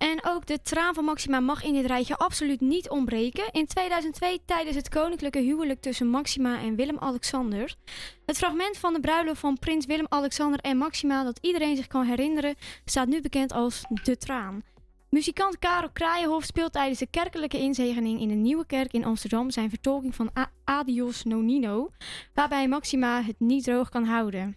En 0.00 0.24
ook 0.24 0.46
de 0.46 0.62
traan 0.62 0.94
van 0.94 1.04
Maxima 1.04 1.40
mag 1.40 1.62
in 1.62 1.72
dit 1.72 1.86
rijtje 1.86 2.16
absoluut 2.16 2.60
niet 2.60 2.88
ontbreken. 2.88 3.44
In 3.52 3.66
2002 3.66 4.40
tijdens 4.44 4.76
het 4.76 4.88
koninklijke 4.88 5.38
huwelijk 5.38 5.80
tussen 5.80 6.06
Maxima 6.06 6.60
en 6.60 6.74
Willem-Alexander. 6.74 7.74
Het 8.26 8.36
fragment 8.36 8.78
van 8.78 8.92
de 8.92 9.00
bruiloft 9.00 9.40
van 9.40 9.58
prins 9.58 9.86
Willem-Alexander 9.86 10.60
en 10.60 10.76
Maxima 10.76 11.24
dat 11.24 11.38
iedereen 11.40 11.76
zich 11.76 11.86
kan 11.86 12.04
herinneren 12.04 12.54
staat 12.84 13.08
nu 13.08 13.20
bekend 13.20 13.52
als 13.52 13.82
De 14.02 14.16
Traan. 14.16 14.62
Muzikant 15.10 15.58
Karel 15.58 15.90
Kraaienhof 15.92 16.44
speelt 16.44 16.72
tijdens 16.72 16.98
de 16.98 17.06
kerkelijke 17.10 17.58
inzegening 17.58 18.20
in 18.20 18.28
de 18.28 18.34
Nieuwe 18.34 18.66
Kerk 18.66 18.92
in 18.92 19.04
Amsterdam 19.04 19.50
zijn 19.50 19.70
vertolking 19.70 20.14
van 20.14 20.30
Adios 20.64 21.24
Nonino, 21.24 21.90
waarbij 22.34 22.68
Maxima 22.68 23.22
het 23.22 23.40
niet 23.40 23.64
droog 23.64 23.88
kan 23.88 24.04
houden. 24.04 24.56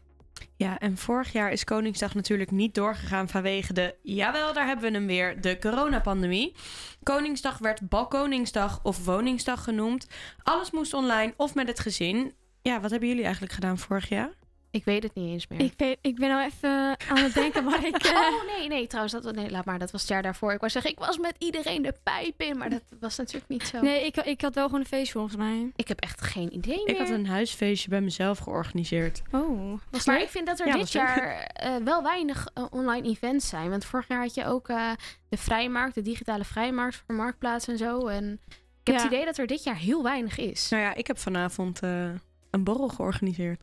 Ja, 0.56 0.80
en 0.80 0.98
vorig 0.98 1.32
jaar 1.32 1.52
is 1.52 1.64
Koningsdag 1.64 2.16
natuurlijk 2.16 2.52
niet 2.52 2.76
doorgegaan 2.76 3.30
vanwege 3.30 3.74
de, 3.74 3.96
jawel, 4.02 4.54
daar 4.54 4.66
hebben 4.66 4.92
we 4.92 4.98
hem 4.98 5.08
weer, 5.08 5.42
de 5.42 5.60
coronapandemie. 5.60 6.56
Koningsdag 7.04 7.58
werd 7.58 7.90
Balkoningsdag 7.90 8.80
of 8.84 9.06
Woningsdag 9.06 9.64
genoemd. 9.64 10.08
Alles 10.44 10.72
moest 10.72 10.94
online 10.94 11.34
of 11.38 11.56
met 11.56 11.68
het 11.68 11.80
gezin. 11.80 12.34
Ja, 12.62 12.80
wat 12.82 12.92
hebben 12.92 13.10
jullie 13.10 13.24
eigenlijk 13.24 13.54
gedaan 13.54 13.78
vorig 13.78 14.10
jaar? 14.10 14.32
Ik 14.74 14.86
weet 14.86 15.04
het 15.04 15.16
niet 15.16 15.30
eens 15.30 15.48
meer. 15.48 15.60
Ik 15.62 15.76
ben, 15.76 15.96
ik 16.02 16.16
ben 16.16 16.30
nou 16.30 16.44
even 16.44 16.70
aan 17.10 17.18
het 17.18 17.34
denken 17.34 17.64
waar 17.64 17.86
ik... 17.86 17.96
eh, 18.06 18.12
Oh 18.12 18.58
nee, 18.58 18.68
nee, 18.68 18.88
trouwens, 18.88 19.14
dat, 19.22 19.36
nee, 19.36 19.50
laat 19.52 19.66
maar. 19.66 19.80
Dat 19.80 19.92
was 19.92 20.02
het 20.02 20.10
jaar 20.10 20.22
daarvoor. 20.22 20.52
Ik 20.54 20.60
wou 20.60 20.72
zeggen, 20.72 20.92
ik 20.92 21.00
was 21.00 21.18
met 21.18 21.36
iedereen 21.38 21.82
de 21.82 21.94
pijp 22.04 22.42
in, 22.42 22.58
maar 22.58 22.70
dat 22.70 22.82
was 23.00 23.18
natuurlijk 23.18 23.48
niet 23.50 23.64
zo. 23.68 23.82
Nee, 23.82 24.06
ik, 24.06 24.16
ik 24.18 24.42
had 24.42 24.56
wel 24.56 24.66
gewoon 24.66 24.80
een 24.80 24.86
feest 24.86 25.12
volgens 25.12 25.36
mij. 25.36 25.72
Ik 25.76 25.88
heb 25.88 26.00
echt 26.00 26.22
geen 26.22 26.54
idee 26.56 26.80
Ik 26.80 26.88
meer. 26.88 26.98
had 26.98 27.10
een 27.10 27.28
huisfeestje 27.28 27.90
bij 27.90 28.02
mezelf 28.02 28.38
georganiseerd. 28.40 29.22
Oh, 29.32 29.80
was 29.92 30.06
maar 30.06 30.16
leuk? 30.16 30.24
ik 30.26 30.32
vind 30.32 30.48
dat 30.48 30.60
er 30.60 30.66
Ja, 30.68 30.72
dit 30.74 30.82
was 30.82 30.92
jaar 30.92 31.38
eh, 31.44 31.76
wel 31.84 32.04
weinig 32.04 32.48
eh, 32.54 32.66
online 32.70 33.08
events 33.08 33.50
zijn. 33.50 33.70
Want 33.70 33.86
vorig 33.86 34.08
jaar 34.08 34.22
had 34.22 34.34
je 34.34 34.46
ook 34.46 34.70
eh, 34.70 34.92
de 35.30 35.38
vrijmarkt, 35.38 35.96
de 35.96 36.02
digitale 36.02 36.44
vrijmarkt 36.44 36.96
voor 37.06 37.16
Marktplaats 37.16 37.68
en 37.68 37.78
zo. 37.78 38.08
En 38.08 38.40
ik 38.50 38.88
heb 38.88 38.96
Ja. 38.96 39.04
het 39.04 39.12
idee 39.12 39.26
dat 39.26 39.38
er 39.38 39.48
dit 39.48 39.64
jaar 39.64 39.78
heel 39.78 40.04
weinig 40.04 40.38
is. 40.38 40.70
Nou 40.70 40.84
ja, 40.84 40.94
ik 40.96 41.08
heb 41.08 41.18
vanavond 41.18 41.80
eh, 41.82 42.10
een 42.52 42.64
borrel 42.64 42.88
georganiseerd. 42.88 43.62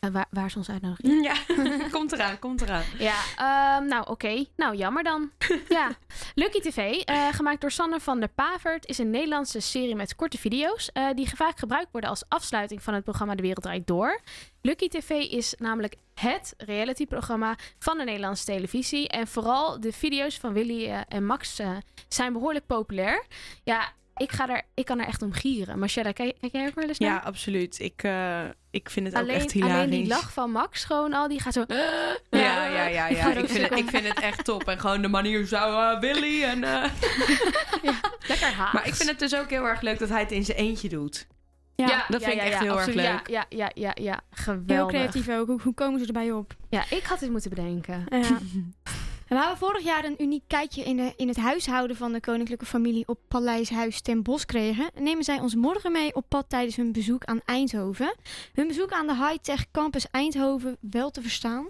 Eh, 0.00 0.10
waar, 0.10 0.26
waar 0.30 0.46
is 0.46 0.56
ons 0.56 0.70
uitnodiging? 0.70 1.24
Ja, 1.24 1.34
komt 1.98 2.12
eraan, 2.12 2.38
komt 2.38 2.60
eraan. 2.60 2.84
Ja, 2.98 3.14
ehm, 3.36 3.86
nou 3.88 4.06
oké. 4.08 4.44
Nou, 4.56 4.76
jammer 4.76 5.02
dan. 5.02 5.30
ja. 5.68 5.90
Lucky 6.34 6.60
TV, 6.60 6.76
eh, 7.04 7.28
gemaakt 7.32 7.60
door 7.60 7.70
Sanne 7.70 8.00
van 8.00 8.20
der 8.20 8.28
Pavert, 8.28 8.86
is 8.86 8.98
een 8.98 9.10
Nederlandse 9.10 9.60
serie 9.60 9.94
met 9.94 10.14
korte 10.14 10.38
video's. 10.38 10.92
eh, 10.92 11.08
die 11.14 11.30
vaak 11.34 11.58
gebruikt 11.58 11.88
worden 11.92 12.10
als 12.10 12.24
afsluiting 12.28 12.82
van 12.82 12.94
het 12.94 13.04
programma 13.04 13.34
De 13.34 13.42
Wereld 13.42 13.62
Draait 13.62 13.86
Door. 13.86 14.20
Lucky 14.62 14.88
TV 14.88 15.10
is 15.10 15.54
namelijk 15.58 15.96
het 16.14 16.54
realityprogramma 16.56 17.56
van 17.78 17.98
de 17.98 18.04
Nederlandse 18.04 18.44
televisie. 18.44 19.08
En 19.08 19.26
vooral 19.26 19.80
de 19.80 19.92
video's 19.92 20.38
van 20.38 20.52
Willy 20.52 21.04
en 21.08 21.26
Max 21.26 21.60
zijn 22.08 22.32
behoorlijk 22.32 22.66
populair. 22.66 23.24
Ja, 23.64 23.92
ik, 24.20 24.32
ga 24.32 24.48
er, 24.48 24.62
ik 24.74 24.84
kan 24.84 25.00
er 25.00 25.06
echt 25.06 25.22
om 25.22 25.32
gieren. 25.32 25.78
Marcella, 25.78 26.12
kijk, 26.12 26.36
kijk 26.40 26.52
jij 26.52 26.66
ook 26.66 26.74
wel 26.74 26.88
eens 26.88 26.98
naar? 26.98 27.10
Ja, 27.10 27.18
absoluut. 27.18 27.78
Ik, 27.78 28.02
eh, 28.02 28.40
ik 28.70 28.90
vind 28.90 29.06
het 29.06 29.16
ook 29.16 29.28
echt 29.28 29.52
hilarisch. 29.52 29.74
alleen 29.76 29.90
die 29.90 30.06
lach 30.06 30.32
van 30.32 30.50
Max, 30.50 30.84
gewoon 30.84 31.12
al, 31.12 31.28
die 31.28 31.40
gaat 31.40 31.52
zo... 31.52 31.64
Ja, 32.30 32.66
ja, 32.66 32.86
ja, 32.86 33.06
ja. 33.06 33.06
Ik 33.32 33.48
vind, 33.48 33.68
het, 33.68 33.78
ik 33.78 33.88
vind 33.88 34.08
het 34.08 34.20
echt 34.20 34.44
top. 34.44 34.68
En 34.68 34.78
gewoon 34.78 35.02
de 35.02 35.08
manier 35.08 35.46
zou 35.46 35.94
uh, 35.94 36.00
Willy 36.00 36.42
en... 36.42 36.64
eh, 36.64 36.84
Lekker 38.28 38.52
haast. 38.52 38.72
Maar 38.72 38.86
ik 38.86 38.94
vind 38.94 39.08
het 39.08 39.18
dus 39.18 39.36
ook 39.36 39.50
heel 39.50 39.64
erg 39.64 39.80
leuk 39.80 39.98
dat 39.98 40.08
hij 40.08 40.20
het 40.20 40.32
in 40.32 40.44
zijn 40.44 40.58
eentje 40.58 40.88
doet. 40.88 41.26
Ja, 41.74 42.04
dat 42.08 42.22
vind 42.22 42.34
ik 42.34 42.40
echt 42.40 42.58
heel 42.58 42.72
absoluut. 42.72 42.98
erg 42.98 43.12
leuk. 43.12 43.28
Ja, 43.28 43.46
ja, 43.48 43.70
ja, 43.74 43.92
ja, 43.94 44.04
ja. 44.04 44.20
geweldig. 44.30 44.76
Heel 44.76 44.86
creatief 44.86 45.28
ook. 45.28 45.46
Hoe, 45.46 45.60
hoe 45.62 45.74
komen 45.74 46.00
ze 46.00 46.06
erbij 46.06 46.32
op? 46.32 46.56
Ja, 46.68 46.84
ik 46.90 47.04
had 47.04 47.20
dit 47.20 47.30
moeten 47.30 47.50
bedenken. 47.50 48.04
We 49.30 49.36
hebben 49.36 49.56
vorig 49.56 49.82
jaar 49.82 50.04
een 50.04 50.22
uniek 50.22 50.42
kijkje 50.46 50.82
in, 50.82 50.96
de, 50.96 51.12
in 51.16 51.28
het 51.28 51.36
huishouden 51.36 51.96
van 51.96 52.12
de 52.12 52.20
koninklijke 52.20 52.64
familie 52.64 53.08
op 53.08 53.18
Paleishuis 53.28 54.00
ten 54.00 54.22
Bosch 54.22 54.44
kregen. 54.44 54.90
Nemen 54.94 55.24
zij 55.24 55.40
ons 55.40 55.54
morgen 55.54 55.92
mee 55.92 56.14
op 56.14 56.24
pad 56.28 56.44
tijdens 56.48 56.76
hun 56.76 56.92
bezoek 56.92 57.24
aan 57.24 57.40
Eindhoven. 57.44 58.14
Hun 58.52 58.66
bezoek 58.66 58.92
aan 58.92 59.06
de 59.06 59.14
high-tech 59.14 59.70
campus 59.70 60.06
Eindhoven 60.10 60.76
wel 60.80 61.10
te 61.10 61.22
verstaan. 61.22 61.68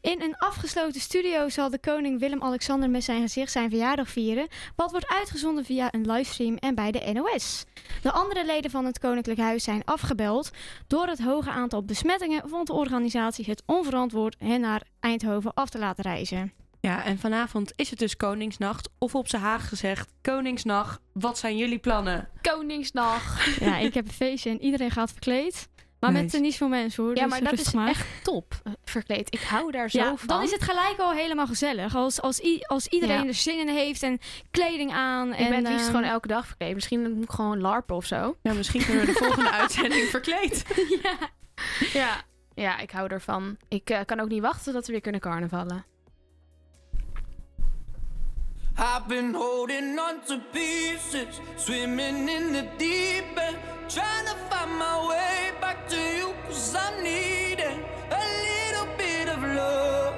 In 0.00 0.22
een 0.22 0.36
afgesloten 0.36 1.00
studio 1.00 1.48
zal 1.48 1.70
de 1.70 1.78
koning 1.78 2.20
Willem-Alexander 2.20 2.90
met 2.90 3.04
zijn 3.04 3.22
gezicht 3.22 3.52
zijn 3.52 3.70
verjaardag 3.70 4.08
vieren, 4.08 4.48
wat 4.76 4.90
wordt 4.90 5.08
uitgezonden 5.08 5.64
via 5.64 5.92
een 5.94 6.10
livestream 6.10 6.56
en 6.56 6.74
bij 6.74 6.90
de 6.90 7.12
NOS. 7.12 7.64
De 8.02 8.12
andere 8.12 8.44
leden 8.44 8.70
van 8.70 8.84
het 8.84 8.98
koninklijk 8.98 9.40
huis 9.40 9.64
zijn 9.64 9.84
afgebeld. 9.84 10.50
Door 10.86 11.06
het 11.06 11.22
hoge 11.22 11.50
aantal 11.50 11.84
besmettingen 11.84 12.48
vond 12.48 12.66
de 12.66 12.72
organisatie 12.72 13.44
het 13.44 13.62
onverantwoord 13.66 14.36
hen 14.38 14.60
naar 14.60 14.82
Eindhoven 15.00 15.54
af 15.54 15.68
te 15.68 15.78
laten 15.78 16.04
reizen. 16.04 16.63
Ja, 16.84 17.04
en 17.04 17.18
vanavond 17.18 17.72
is 17.76 17.90
het 17.90 17.98
dus 17.98 18.16
Koningsnacht. 18.16 18.88
Of 18.98 19.14
op 19.14 19.28
z'n 19.28 19.36
Haag 19.36 19.68
gezegd, 19.68 20.12
Koningsnacht, 20.22 21.00
wat 21.12 21.38
zijn 21.38 21.56
jullie 21.56 21.78
plannen? 21.78 22.28
Koningsdag. 22.42 23.58
Ja, 23.60 23.76
ik 23.78 23.94
heb 23.94 24.06
een 24.06 24.12
feestje 24.12 24.50
en 24.50 24.62
iedereen 24.62 24.90
gaat 24.90 25.10
verkleed. 25.10 25.68
Maar 26.00 26.12
met 26.12 26.22
Nice. 26.22 26.36
eh, 26.36 26.42
niet 26.42 26.56
veel 26.56 26.68
mensen 26.68 27.02
hoor. 27.04 27.16
Ja, 27.16 27.22
dus 27.22 27.30
maar 27.30 27.50
dat 27.50 27.58
is 27.58 27.72
maar. 27.72 27.88
echt 27.88 28.06
top. 28.22 28.60
eh, 28.64 28.72
Verkleed. 28.84 29.34
Ik 29.34 29.40
hou 29.40 29.70
daar 29.70 29.90
zo 29.90 29.98
Ja, 29.98 30.16
van. 30.16 30.26
dan 30.28 30.42
is 30.42 30.50
het 30.50 30.62
gelijk 30.62 30.94
al 30.98 31.12
helemaal 31.12 31.46
gezellig. 31.46 31.94
Als, 31.96 32.20
als, 32.20 32.40
i- 32.40 32.62
als 32.66 32.86
iedereen 32.86 33.20
Ja. 33.22 33.26
er 33.26 33.34
zin 33.34 33.58
in 33.58 33.68
heeft 33.68 34.02
en 34.02 34.18
kleding 34.50 34.92
aan. 34.92 35.32
Ik 35.32 35.38
en, 35.38 35.48
ben 35.48 35.58
het 35.58 35.68
liefst 35.68 35.86
ehm, 35.86 35.94
gewoon 35.94 36.10
elke 36.10 36.28
dag 36.28 36.46
verkleed. 36.46 36.74
Misschien 36.74 37.12
moet 37.14 37.24
ik 37.24 37.30
gewoon 37.30 37.60
larpen 37.60 37.96
of 37.96 38.04
zo. 38.06 38.36
Ja, 38.42 38.52
misschien 38.52 38.84
kunnen 38.84 39.06
we 39.06 39.12
de 39.12 39.18
volgende 39.18 39.50
uitzending 39.60 40.08
verkleed. 40.08 40.64
Ja. 41.92 42.22
Ja, 42.54 42.78
ik 42.78 42.90
hou 42.90 43.08
ervan. 43.08 43.56
Ik 43.68 43.90
eh, 43.90 44.00
kan 44.06 44.20
ook 44.20 44.28
niet 44.28 44.42
wachten 44.42 44.72
tot 44.72 44.86
we 44.86 44.92
weer 44.92 45.00
kunnen 45.00 45.20
carnavallen. 45.20 45.84
I've 48.76 49.06
been 49.08 49.34
holding 49.34 49.96
on 49.98 50.20
to 50.22 50.40
pieces, 50.52 51.40
swimming 51.56 52.28
in 52.28 52.52
the 52.52 52.66
deep 52.76 53.38
end, 53.38 53.56
trying 53.88 54.26
to 54.26 54.34
find 54.50 54.72
my 54.76 55.08
way 55.08 55.52
back 55.60 55.88
to 55.90 55.96
you, 55.96 56.34
cause 56.46 56.74
I'm 56.74 57.02
needing 57.02 57.80
a 58.10 58.24
little 58.48 58.86
bit 58.98 59.28
of 59.28 59.40
love. 59.42 60.14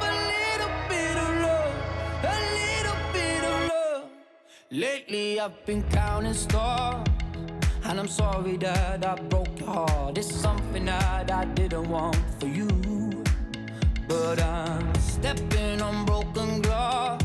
A 0.00 0.12
little 0.32 0.72
bit 0.90 1.16
of 1.16 1.30
love, 1.40 1.74
a 2.24 2.36
little 2.58 3.00
bit 3.14 3.44
of 3.44 3.68
love. 3.70 4.04
Lately 4.70 5.40
I've 5.40 5.64
been 5.64 5.82
counting 5.90 6.34
stars, 6.34 7.08
and 7.84 7.98
I'm 7.98 8.08
sorry 8.08 8.58
that 8.58 9.06
I 9.06 9.14
broke 9.14 9.58
your 9.58 9.70
heart. 9.70 10.18
It's 10.18 10.34
something 10.34 10.84
that 10.84 11.30
I 11.30 11.46
didn't 11.46 11.88
want 11.88 12.16
for 12.38 12.48
you. 12.48 12.81
But 14.08 14.42
I'm 14.42 14.94
stepping 14.96 15.80
on 15.80 16.04
broken 16.04 16.62
glass. 16.62 17.22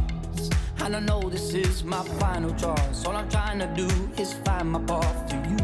And 0.80 0.96
I 0.96 1.00
know 1.00 1.22
this 1.30 1.54
is 1.54 1.84
my 1.84 2.04
final 2.20 2.54
choice. 2.54 3.06
All 3.06 3.16
I'm 3.16 3.30
trying 3.30 3.60
to 3.60 3.68
do 3.76 3.88
is 4.22 4.34
find 4.46 4.72
my 4.72 4.80
path 4.82 5.30
to 5.30 5.36
you. 5.36 5.58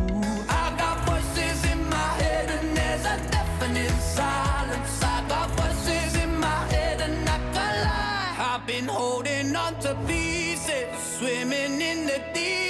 I 0.50 0.76
got 0.78 0.98
voices 1.08 1.72
in 1.72 1.90
my 1.90 2.10
head, 2.22 2.50
and 2.50 2.78
there's 2.78 3.06
a 3.06 3.18
deafening 3.32 3.98
silence. 4.00 5.04
I 5.04 5.26
got 5.30 5.50
voices 5.52 6.16
in 6.24 6.38
my 6.40 6.62
head, 6.74 7.02
and 7.02 7.30
I 7.30 7.38
can't 7.54 7.80
lie. 7.88 8.56
I've 8.56 8.68
been 8.68 8.88
holding 8.88 9.56
on 9.56 9.80
to 9.82 9.96
pieces, 10.08 10.88
swimming 11.18 11.82
in 11.82 12.06
the 12.06 12.22
deep 12.34 12.63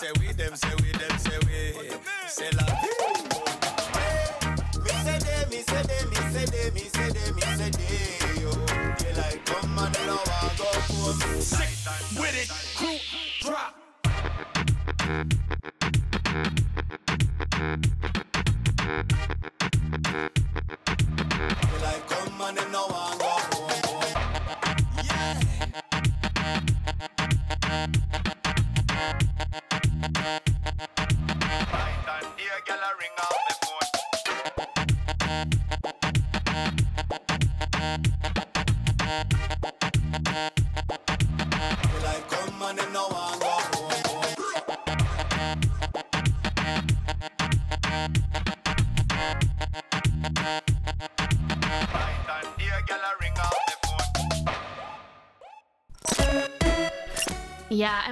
say 0.00 0.08
we, 0.18 0.32
them 0.32 0.56
say 0.56 0.74
we. 0.82 0.99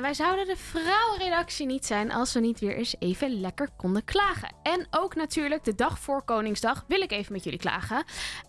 Wij 0.08 0.16
zouden 0.16 0.46
de 0.46 0.56
vrouwenredactie 0.56 1.66
niet 1.66 1.86
zijn 1.86 2.12
als 2.12 2.32
we 2.32 2.40
niet 2.40 2.60
weer 2.60 2.76
eens 2.76 2.94
even 2.98 3.40
lekker 3.40 3.68
konden 3.76 4.04
klagen. 4.04 4.54
En 4.62 4.86
ook 4.90 5.14
natuurlijk 5.14 5.64
de 5.64 5.74
dag 5.74 5.98
voor 5.98 6.22
Koningsdag 6.22 6.84
wil 6.86 7.00
ik 7.00 7.12
even 7.12 7.32
met 7.32 7.44
jullie 7.44 7.58
klagen. 7.58 8.04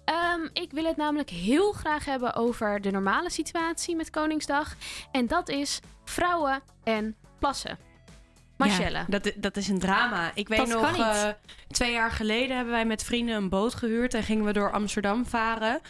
Ehm, 0.05 0.39
ik 0.53 0.72
wil 0.72 0.86
het 0.86 0.97
namelijk 0.97 1.30
heel 1.30 1.72
graag 1.72 2.05
hebben 2.05 2.36
over 2.36 2.82
de 2.82 2.91
normale 2.91 3.30
situatie 3.30 3.95
met 3.95 4.10
Koningsdag. 4.10 4.76
En 5.12 5.28
dat 5.28 5.49
is 5.49 5.80
vrouwen 6.03 6.62
en 6.84 7.16
plassen. 7.39 7.78
Marcelle. 8.57 8.97
Ja, 8.97 9.05
dat, 9.07 9.32
dat 9.36 9.57
is 9.57 9.68
een 9.68 9.80
drama. 9.80 10.32
Ik 10.34 10.47
weet 10.47 10.57
Dat 10.57 10.68
nog, 10.68 10.97
eh, 10.97 11.28
twee 11.68 11.91
jaar 11.91 12.12
geleden 12.12 12.55
hebben 12.55 12.74
wij 12.74 12.86
met 12.86 13.03
vrienden 13.03 13.36
een 13.36 13.49
boot 13.49 13.76
gehuurd 13.76 14.14
en 14.14 14.24
gingen 14.24 14.45
we 14.45 14.53
door 14.53 14.72
Amsterdam 14.72 15.26
varen. 15.26 15.82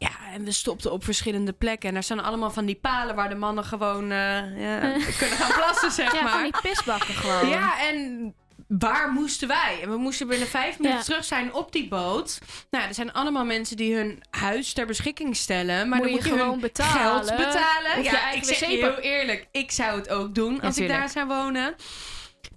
Ja, 0.00 0.10
en 0.32 0.44
we 0.44 0.52
stopten 0.52 0.92
op 0.92 1.04
verschillende 1.04 1.52
plekken. 1.52 1.88
En 1.88 1.94
daar 1.94 2.02
staan 2.02 2.22
allemaal 2.24 2.50
van 2.50 2.64
die 2.64 2.74
palen 2.74 3.14
waar 3.14 3.28
de 3.28 3.34
mannen 3.34 3.64
gewoon 3.64 4.02
eh, 4.10 4.60
ja, 4.60 4.80
kunnen 5.18 5.36
gaan 5.38 5.52
plassen, 5.54 5.90
zeg 5.90 6.12
Ja, 6.14 6.22
maar. 6.22 6.32
van 6.32 6.42
die 6.42 6.54
pisbakken 6.62 7.14
gewoon. 7.14 7.48
Ja, 7.48 7.88
en 7.88 8.34
waar 8.68 9.10
moesten 9.12 9.48
wij? 9.48 9.78
En 9.82 9.90
we 9.90 9.96
moesten 9.96 10.26
binnen 10.28 10.48
vijf 10.48 10.78
minuten 10.78 10.98
Ja. 10.98 11.04
terug 11.04 11.24
zijn 11.24 11.52
op 11.54 11.72
die 11.72 11.88
boot. 11.88 12.38
Nou, 12.70 12.88
er 12.88 12.94
zijn 12.94 13.12
allemaal 13.12 13.44
mensen 13.44 13.76
die 13.76 13.94
hun 13.94 14.22
huis 14.30 14.72
ter 14.72 14.86
beschikking 14.86 15.36
stellen. 15.36 15.88
Maar 15.88 15.98
Moet 15.98 16.06
dan 16.06 16.16
moet 16.16 16.24
je 16.24 16.30
gewoon 16.30 16.60
betalen. 16.60 17.00
geld 17.00 17.36
betalen. 17.36 17.98
Of 17.98 18.04
ja, 18.04 18.30
ik 18.30 18.44
zeg 18.44 18.58
je 18.60 18.66
heel 18.66 18.98
eerlijk. 18.98 19.46
Ik 19.52 19.70
zou 19.70 19.98
het 19.98 20.08
ook 20.08 20.34
doen 20.34 20.60
als 20.60 20.78
ik 20.78 20.88
daar 20.88 21.08
zou 21.08 21.26
wonen. 21.26 21.74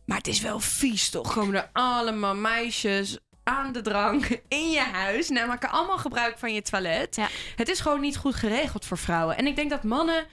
Maar 0.06 0.18
het 0.18 0.28
is 0.28 0.40
wel 0.42 0.60
vies, 0.60 1.10
toch? 1.10 1.34
Komen 1.34 1.56
er 1.56 1.70
allemaal 1.74 2.36
meisjes 2.36 3.18
aan 3.44 3.72
de 3.72 3.82
drank 3.82 4.40
in 4.48 4.70
je 4.72 4.80
huis. 4.80 5.30
Nou, 5.30 5.48
maken 5.48 5.70
allemaal 5.70 5.98
gebruik 5.98 6.38
van 6.38 6.54
je 6.54 6.62
toilet. 6.62 7.18
Het 7.56 7.70
is 7.70 7.80
gewoon 7.80 8.02
niet 8.02 8.18
goed 8.18 8.36
geregeld 8.36 8.86
voor 8.86 8.98
vrouwen. 8.98 9.38
En 9.38 9.48
ik 9.48 9.56
denk 9.56 9.70
dat 9.70 9.84
mannen 9.84 10.26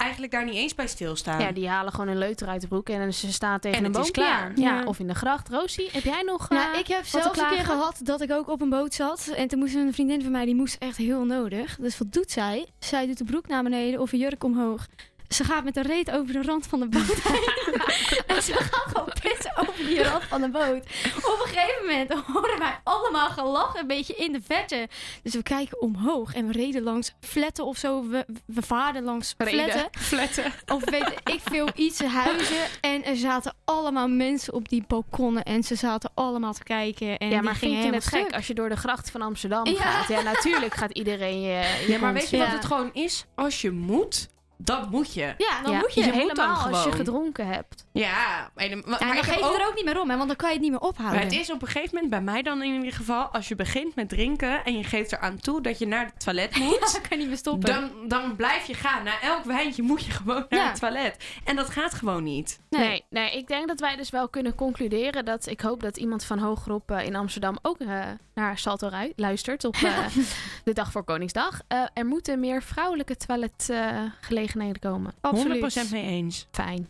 eigenlijk 0.00 0.32
daar 0.32 0.44
niet 0.44 0.54
eens 0.54 0.74
bij 0.74 0.86
stilstaan. 0.86 1.40
Ja, 1.40 1.52
die 1.52 1.68
halen 1.68 1.92
gewoon 1.92 2.08
een 2.08 2.18
leuter 2.18 2.48
uit 2.48 2.60
de 2.60 2.68
broek 2.68 2.88
en 2.88 3.14
ze 3.14 3.32
staan 3.32 3.60
tegen 3.60 3.78
En 3.78 3.84
een 3.84 3.94
het 3.94 4.04
is 4.04 4.10
boompje 4.10 4.22
klaar. 4.22 4.52
Ja. 4.54 4.78
Ja. 4.78 4.84
Of 4.84 4.98
in 4.98 5.06
de 5.06 5.14
gracht. 5.14 5.48
Rosie, 5.48 5.88
heb 5.92 6.02
jij 6.02 6.22
nog 6.22 6.48
Nou, 6.48 6.72
eh, 6.72 6.78
ik 6.78 6.86
heb 6.86 7.04
zelfs 7.04 7.38
een 7.38 7.48
keer 7.48 7.64
gehad 7.64 8.00
dat 8.02 8.20
ik 8.20 8.32
ook 8.32 8.48
op 8.48 8.60
een 8.60 8.68
boot 8.68 8.94
zat. 8.94 9.26
En 9.36 9.48
toen 9.48 9.58
moest 9.58 9.74
een 9.74 9.92
vriendin 9.92 10.22
van 10.22 10.30
mij, 10.30 10.44
die 10.44 10.54
moest 10.54 10.76
echt 10.78 10.96
heel 10.96 11.24
nodig. 11.24 11.76
Dus 11.76 11.98
wat 11.98 12.12
doet 12.12 12.30
zij? 12.30 12.66
Zij 12.78 13.06
doet 13.06 13.18
de 13.18 13.24
broek 13.24 13.48
naar 13.48 13.62
beneden 13.62 14.00
of 14.00 14.12
een 14.12 14.18
jurk 14.18 14.44
omhoog. 14.44 14.86
Ze 15.34 15.44
gaat 15.44 15.64
met 15.64 15.74
de 15.74 15.82
reet 15.82 16.10
over 16.10 16.32
de 16.32 16.42
rand 16.42 16.66
van 16.66 16.80
de 16.80 16.88
boot 16.88 17.22
heen. 17.28 17.80
en 18.26 18.42
ze 18.42 18.52
gaat 18.54 18.86
gewoon 18.86 19.12
pissen 19.22 19.52
over 19.56 19.86
die 19.86 20.02
rand 20.02 20.24
van 20.24 20.40
de 20.40 20.48
boot. 20.48 20.84
Op 21.16 21.40
een 21.44 21.48
gegeven 21.52 21.86
moment 21.86 22.12
hoorden 22.32 22.58
wij 22.58 22.80
allemaal 22.84 23.28
gelach 23.30 23.74
een 23.80 23.86
beetje 23.86 24.14
in 24.14 24.32
de 24.32 24.40
verte. 24.42 24.88
Dus 25.22 25.34
we 25.34 25.42
kijken 25.42 25.80
omhoog 25.80 26.34
en 26.34 26.46
we 26.46 26.52
reden 26.52 26.82
langs 26.82 27.12
fletten 27.20 27.64
of 27.64 27.76
zo. 27.76 28.08
We, 28.08 28.26
we 28.46 28.62
vaarden 28.62 29.02
langs 29.04 29.34
fletten. 29.38 29.88
Fletten. 29.90 30.52
Of 30.66 30.90
weet 30.90 31.12
ik 31.24 31.40
veel, 31.44 31.68
iets 31.74 32.02
huizen. 32.02 32.66
En 32.80 33.04
er 33.04 33.16
zaten 33.16 33.54
allemaal 33.64 34.08
mensen 34.08 34.52
op 34.54 34.68
die 34.68 34.84
balkonnen. 34.86 35.42
En 35.42 35.62
ze 35.62 35.74
zaten 35.74 36.10
allemaal 36.14 36.52
te 36.52 36.62
kijken. 36.62 37.18
En 37.18 37.28
ja, 37.28 37.34
die 37.34 37.42
maar 37.42 37.54
gingen 37.54 37.80
vind 37.80 37.94
je 37.94 38.00
het 38.00 38.08
gek 38.08 38.34
als 38.34 38.46
je 38.46 38.54
door 38.54 38.68
de 38.68 38.76
gracht 38.76 39.10
van 39.10 39.22
Amsterdam 39.22 39.66
Ja. 39.66 39.80
gaat? 39.80 40.08
Ja, 40.08 40.22
natuurlijk 40.22 40.74
gaat 40.74 40.92
iedereen 40.92 41.40
je. 41.40 41.48
je 41.86 41.92
Ja, 41.92 41.98
maar 41.98 42.12
weet 42.12 42.30
je 42.30 42.38
wat 42.38 42.48
het 42.48 42.64
gewoon 42.64 42.90
is? 42.92 43.24
Als 43.34 43.60
je 43.60 43.70
moet, 43.70 44.28
dat 44.64 44.90
moet 44.90 45.14
je. 45.14 45.34
Ja, 45.38 45.62
dan 45.62 45.72
Ja, 45.72 45.78
moet 45.78 45.94
je. 45.94 46.04
je 46.04 46.12
helemaal 46.12 46.68
als 46.68 46.84
je 46.84 46.92
gedronken 46.92 47.46
hebt. 47.46 47.86
Ja, 47.92 48.50
maar, 48.54 48.68
maar, 48.68 48.68
Ja, 48.68 49.06
maar 49.06 49.14
dan 49.14 49.24
geef 49.24 49.34
je 49.34 49.44
ook- 49.44 49.58
er 49.58 49.66
ook 49.66 49.74
niet 49.74 49.84
meer 49.84 50.00
om, 50.00 50.10
hè, 50.10 50.16
want 50.16 50.28
dan 50.28 50.36
kan 50.36 50.48
je 50.48 50.54
het 50.54 50.62
niet 50.62 50.70
meer 50.72 50.80
ophouden. 50.80 51.16
Maar 51.16 51.24
het 51.24 51.32
is 51.40 51.52
op 51.52 51.62
een 51.62 51.68
gegeven 51.68 51.90
moment, 51.94 52.10
bij 52.10 52.20
mij 52.20 52.42
dan 52.42 52.62
in 52.62 52.74
ieder 52.74 52.92
geval, 52.92 53.24
als 53.24 53.48
je 53.48 53.54
begint 53.56 53.94
met 53.94 54.08
drinken 54.08 54.64
en 54.64 54.76
je 54.76 54.84
geeft 54.84 55.12
eraan 55.12 55.36
toe 55.38 55.60
dat 55.62 55.78
je 55.78 55.86
naar 55.86 56.04
het 56.04 56.20
toilet 56.24 56.56
moet, 56.58 56.80
dan 56.92 57.00
kan 57.00 57.08
je 57.10 57.16
niet 57.16 57.28
meer 57.28 57.36
stoppen. 57.36 57.70
dan, 57.74 58.08
dan 58.08 58.36
blijf 58.36 58.66
je 58.66 58.74
gaan. 58.74 59.04
Na 59.04 59.20
elk 59.20 59.44
wijntje 59.44 59.82
moet 59.82 60.04
je 60.04 60.10
gewoon 60.10 60.46
naar 60.48 60.60
Ja. 60.60 60.66
het 60.68 60.80
toilet. 60.80 61.24
En 61.44 61.56
dat 61.56 61.70
gaat 61.70 61.94
gewoon 61.94 62.22
niet. 62.22 62.58
Nee. 62.70 63.04
nee, 63.10 63.36
ik 63.36 63.46
denk 63.48 63.68
dat 63.68 63.80
wij 63.80 63.96
dus 63.96 64.10
wel 64.10 64.28
kunnen 64.28 64.54
concluderen 64.54 65.24
dat 65.24 65.46
ik 65.46 65.60
hoop 65.60 65.82
dat 65.82 65.96
iemand 65.96 66.24
van 66.24 66.38
hogerop 66.38 66.90
eh, 66.90 67.04
in 67.06 67.16
Amsterdam 67.16 67.58
ook 67.62 67.78
eh, 67.78 68.04
naar 68.34 68.58
Salto 68.58 68.90
luistert 69.16 69.64
op 69.64 69.74
eh, 69.74 70.06
de 70.64 70.72
dag 70.72 70.90
voor 70.92 71.04
Koningsdag. 71.04 71.60
Eh, 71.68 71.82
er 71.94 72.06
moeten 72.06 72.40
meer 72.40 72.62
vrouwelijke 72.62 73.16
toiletgelegenheden 73.16 74.49
komen. 74.80 75.12
100% 75.20 75.90
mee 75.90 76.02
eens. 76.02 76.46
Fijn. 76.50 76.88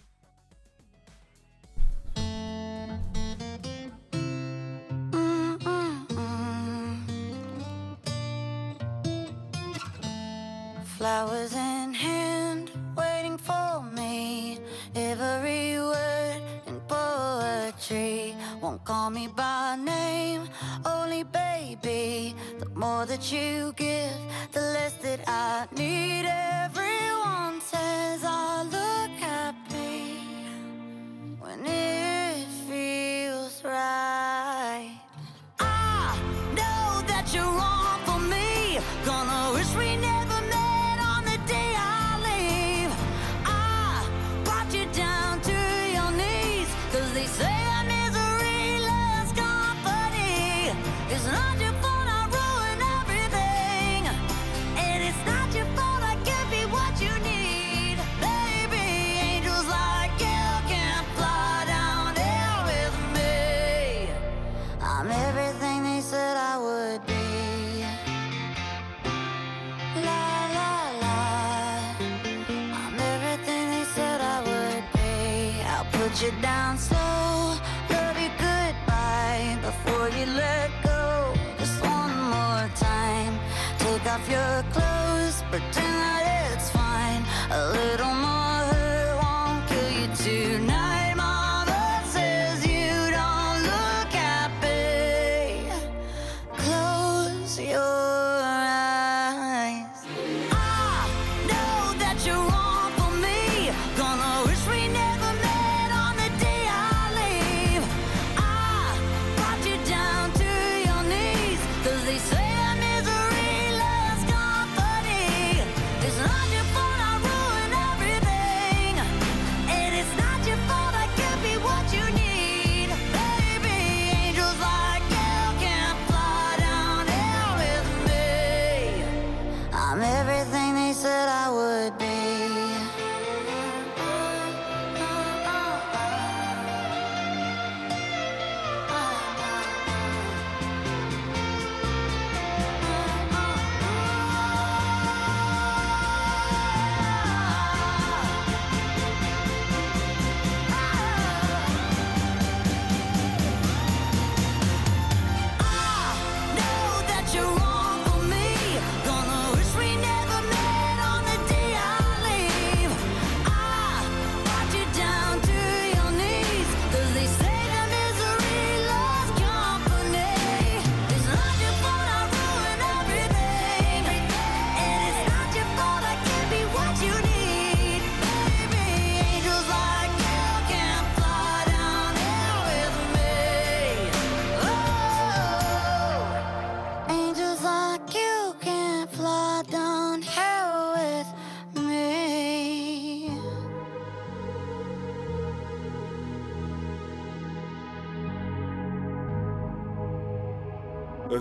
Flowers 10.96 11.52
in 11.52 11.94
hand, 11.94 12.70
waiting 12.94 13.38
for 13.42 13.82
me. 13.94 14.58
Every 14.92 15.78
word 15.78 16.42
in 16.66 16.80
poetry 16.86 18.34
won't 18.60 18.84
call 18.84 19.10
me 19.10 19.28
by 19.34 19.76
name, 19.84 20.42
only 20.84 21.24
baby. 21.24 22.34
The 22.58 22.68
more 22.74 23.06
that 23.06 23.32
you 23.32 23.72
give, 23.74 24.20
the 24.50 24.60
less 24.60 24.89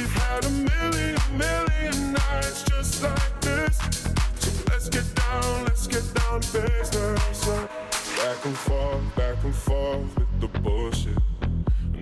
We've 0.00 0.14
had 0.14 0.46
a 0.46 0.50
million, 0.50 1.18
million 1.36 2.12
nights 2.14 2.62
just 2.62 3.02
like 3.02 3.40
this. 3.42 3.76
So 4.38 4.50
let's 4.70 4.88
get 4.88 5.04
down, 5.14 5.64
let's 5.66 5.86
get 5.86 6.14
down. 6.14 6.40
Back 8.16 8.46
and 8.46 8.56
forth, 8.56 9.14
back 9.14 9.44
and 9.44 9.54
forth 9.54 10.18
with 10.18 10.40
the 10.40 10.48
bullshit. 10.60 11.18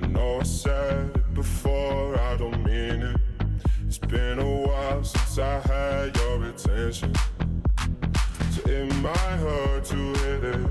I 0.00 0.06
know 0.06 0.38
I 0.38 0.44
said 0.44 1.10
it 1.16 1.34
before, 1.34 2.16
I 2.20 2.36
don't 2.36 2.62
mean 2.64 3.02
it. 3.02 3.20
It's 3.88 3.98
been 3.98 4.38
a 4.38 4.68
while 4.68 5.02
since 5.02 5.36
I 5.40 5.58
had 5.58 6.16
your 6.18 6.44
attention. 6.44 7.12
So 8.52 8.62
it 8.70 8.94
might 9.02 9.38
hurt 9.42 9.84
to 9.86 9.96
hit 9.96 10.44
it. 10.44 10.70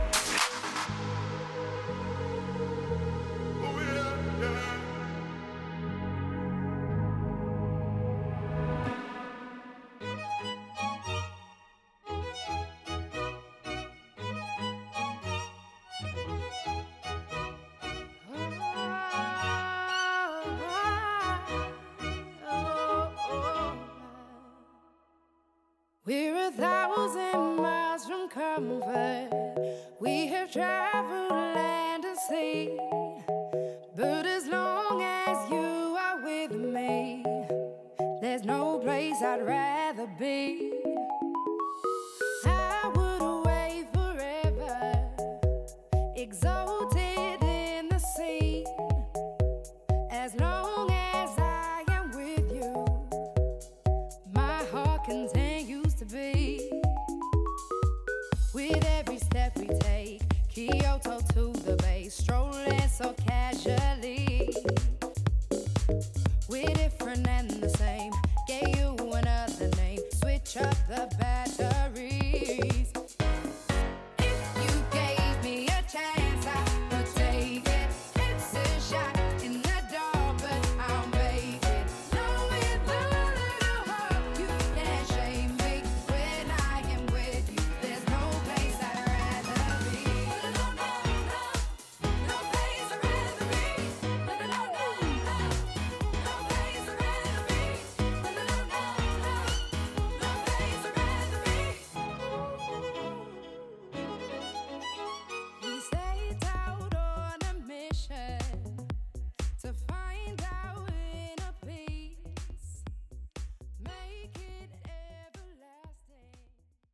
We 29.99 30.27
have 30.27 30.51
traveled. 30.51 31.20